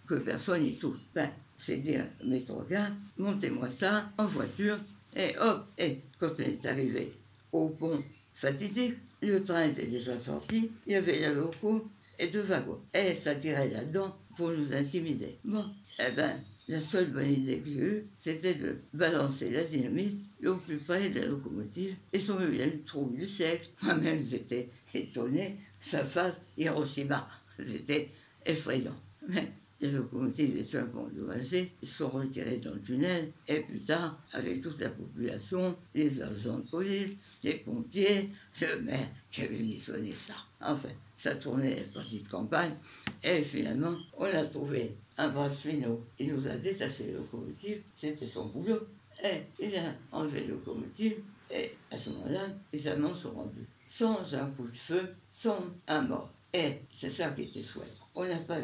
que 0.05 0.15
personne 0.15 0.63
n'y 0.63 0.77
touche. 0.77 0.99
Ben, 1.15 1.31
c'est 1.57 1.77
dire 1.77 2.05
mes 2.25 2.43
trois 2.43 2.65
gars, 2.65 2.91
montez-moi 3.17 3.69
ça 3.69 4.11
en 4.17 4.25
voiture, 4.25 4.77
et 5.15 5.37
hop, 5.39 5.65
et 5.77 5.99
quand 6.19 6.31
on 6.37 6.41
est 6.41 6.65
arrivé 6.65 7.13
au 7.53 7.69
pont 7.69 7.99
fatidique, 8.35 8.95
le 9.21 9.43
train 9.43 9.67
était 9.67 9.85
déjà 9.85 10.19
sorti, 10.19 10.71
il 10.85 10.93
y 10.93 10.95
avait 10.95 11.19
la 11.19 11.33
locaux 11.33 11.87
et 12.19 12.27
deux 12.27 12.41
wagons. 12.41 12.79
Et 12.93 13.15
ça 13.15 13.35
tirait 13.35 13.69
là-dedans 13.69 14.15
pour 14.35 14.49
nous 14.49 14.73
intimider. 14.73 15.37
Bon, 15.43 15.65
eh 15.99 16.11
ben, 16.11 16.39
la 16.67 16.81
seule 16.81 17.11
bonne 17.11 17.31
idée 17.31 17.59
que 17.59 17.69
j'ai 17.69 17.79
eue, 17.79 18.05
c'était 18.19 18.55
de 18.55 18.79
balancer 18.93 19.49
la 19.49 19.63
dynamite 19.63 20.23
au 20.45 20.55
plus 20.55 20.77
près 20.77 21.09
de 21.09 21.19
la 21.19 21.27
locomotive 21.27 21.95
et 22.11 22.19
son 22.19 22.39
le 22.39 22.83
trou 22.85 23.11
du 23.13 23.27
siècle. 23.27 23.69
Moi-même, 23.81 24.25
j'étais 24.29 24.69
étonné, 24.93 25.57
sa 25.81 26.05
face 26.05 26.35
Hiroshima. 26.57 27.27
C'était 27.57 28.09
effrayant. 28.45 28.95
Mais 29.27 29.51
les 29.83 29.91
locomotives 29.91 30.57
étaient 30.57 30.77
un 30.77 30.85
peu 30.85 30.99
endommagées, 30.99 31.73
ils 31.81 31.89
sont 31.89 32.07
retirés 32.07 32.55
dans 32.55 32.73
le 32.73 32.81
tunnel, 32.81 33.33
et 33.49 33.59
plus 33.59 33.81
tard, 33.81 34.17
avec 34.31 34.61
toute 34.61 34.79
la 34.79 34.89
population, 34.89 35.75
les 35.93 36.21
agents 36.21 36.59
de 36.59 36.69
police, 36.69 37.11
les 37.43 37.55
pompiers, 37.55 38.29
le 38.61 38.81
maire 38.81 39.09
qui 39.29 39.41
avait 39.41 39.59
missionné 39.59 40.13
ça. 40.13 40.35
Enfin, 40.61 40.87
ça 41.17 41.35
tournait 41.35 41.75
la 41.75 41.99
partie 41.99 42.19
de 42.19 42.29
campagne, 42.29 42.75
et 43.21 43.41
finalement, 43.41 43.97
on 44.17 44.23
a 44.23 44.45
trouvé 44.45 44.95
un 45.17 45.29
brave 45.29 45.57
finot. 45.57 46.01
Il 46.17 46.33
nous 46.33 46.47
a 46.47 46.55
détaché 46.55 47.07
les 47.07 47.13
locomotives, 47.13 47.81
c'était 47.93 48.27
son 48.27 48.45
boulot, 48.45 48.87
et 49.21 49.41
il 49.61 49.75
a 49.75 49.93
enlevé 50.13 50.41
les 50.41 50.47
locomotives, 50.47 51.17
et 51.51 51.71
à 51.91 51.97
ce 51.97 52.09
moment-là, 52.09 52.47
les 52.71 52.87
Allemands 52.87 53.17
sont 53.17 53.31
rendus. 53.31 53.67
Sans 53.89 54.33
un 54.33 54.49
coup 54.51 54.67
de 54.67 54.77
feu, 54.77 55.13
sans 55.33 55.59
un 55.87 56.01
mort. 56.03 56.31
Et 56.53 56.79
c'est 56.95 57.09
ça 57.09 57.31
qui 57.31 57.43
était 57.43 57.61
chouette. 57.61 58.02
On 58.15 58.25
n'a 58.25 58.37
pas 58.39 58.59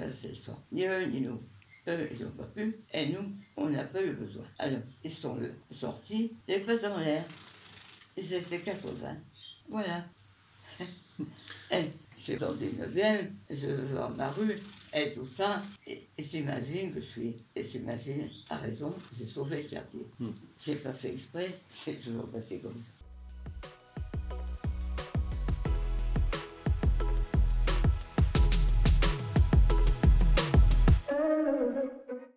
sang, 0.45 0.59
ni 0.71 0.85
eux 0.85 1.05
ni 1.05 1.21
nous. 1.21 1.39
Eux, 1.87 2.07
ils 2.11 2.23
n'ont 2.23 2.31
pas 2.31 2.43
pu, 2.43 2.77
et 2.93 3.07
nous, 3.07 3.31
on 3.57 3.69
n'a 3.69 3.83
pas 3.83 4.03
eu 4.03 4.11
besoin. 4.11 4.43
Alors, 4.59 4.81
ils 5.03 5.11
sont 5.11 5.39
sortis, 5.71 6.33
les 6.47 6.59
pattes 6.59 6.83
en 6.83 6.99
l'air. 6.99 7.23
Ils 8.15 8.31
étaient 8.31 8.59
80. 8.59 9.15
Voilà. 9.69 10.05
Et 11.71 11.85
c'est 12.17 12.37
dans 12.37 12.53
des 12.53 12.71
neuvième, 12.73 13.33
je 13.49 13.67
vais 13.67 13.95
dans 13.95 14.09
ma 14.09 14.29
rue, 14.29 14.55
et 14.93 15.13
tout 15.13 15.27
ça, 15.35 15.61
et, 15.87 16.05
et 16.17 16.23
s'imagine 16.23 16.93
que 16.93 17.01
je 17.01 17.05
suis, 17.05 17.35
et 17.55 17.63
s'imagine, 17.63 18.29
à 18.49 18.57
raison, 18.57 18.93
j'ai 19.17 19.25
sauvé 19.25 19.63
le 19.63 19.69
quartier. 19.69 20.05
Hmm. 20.19 20.31
J'ai 20.63 20.75
pas 20.75 20.93
fait 20.93 21.13
exprès, 21.13 21.55
c'est 21.71 22.01
toujours 22.01 22.27
passé 22.29 22.59
comme 22.59 22.73
ça. 22.73 22.98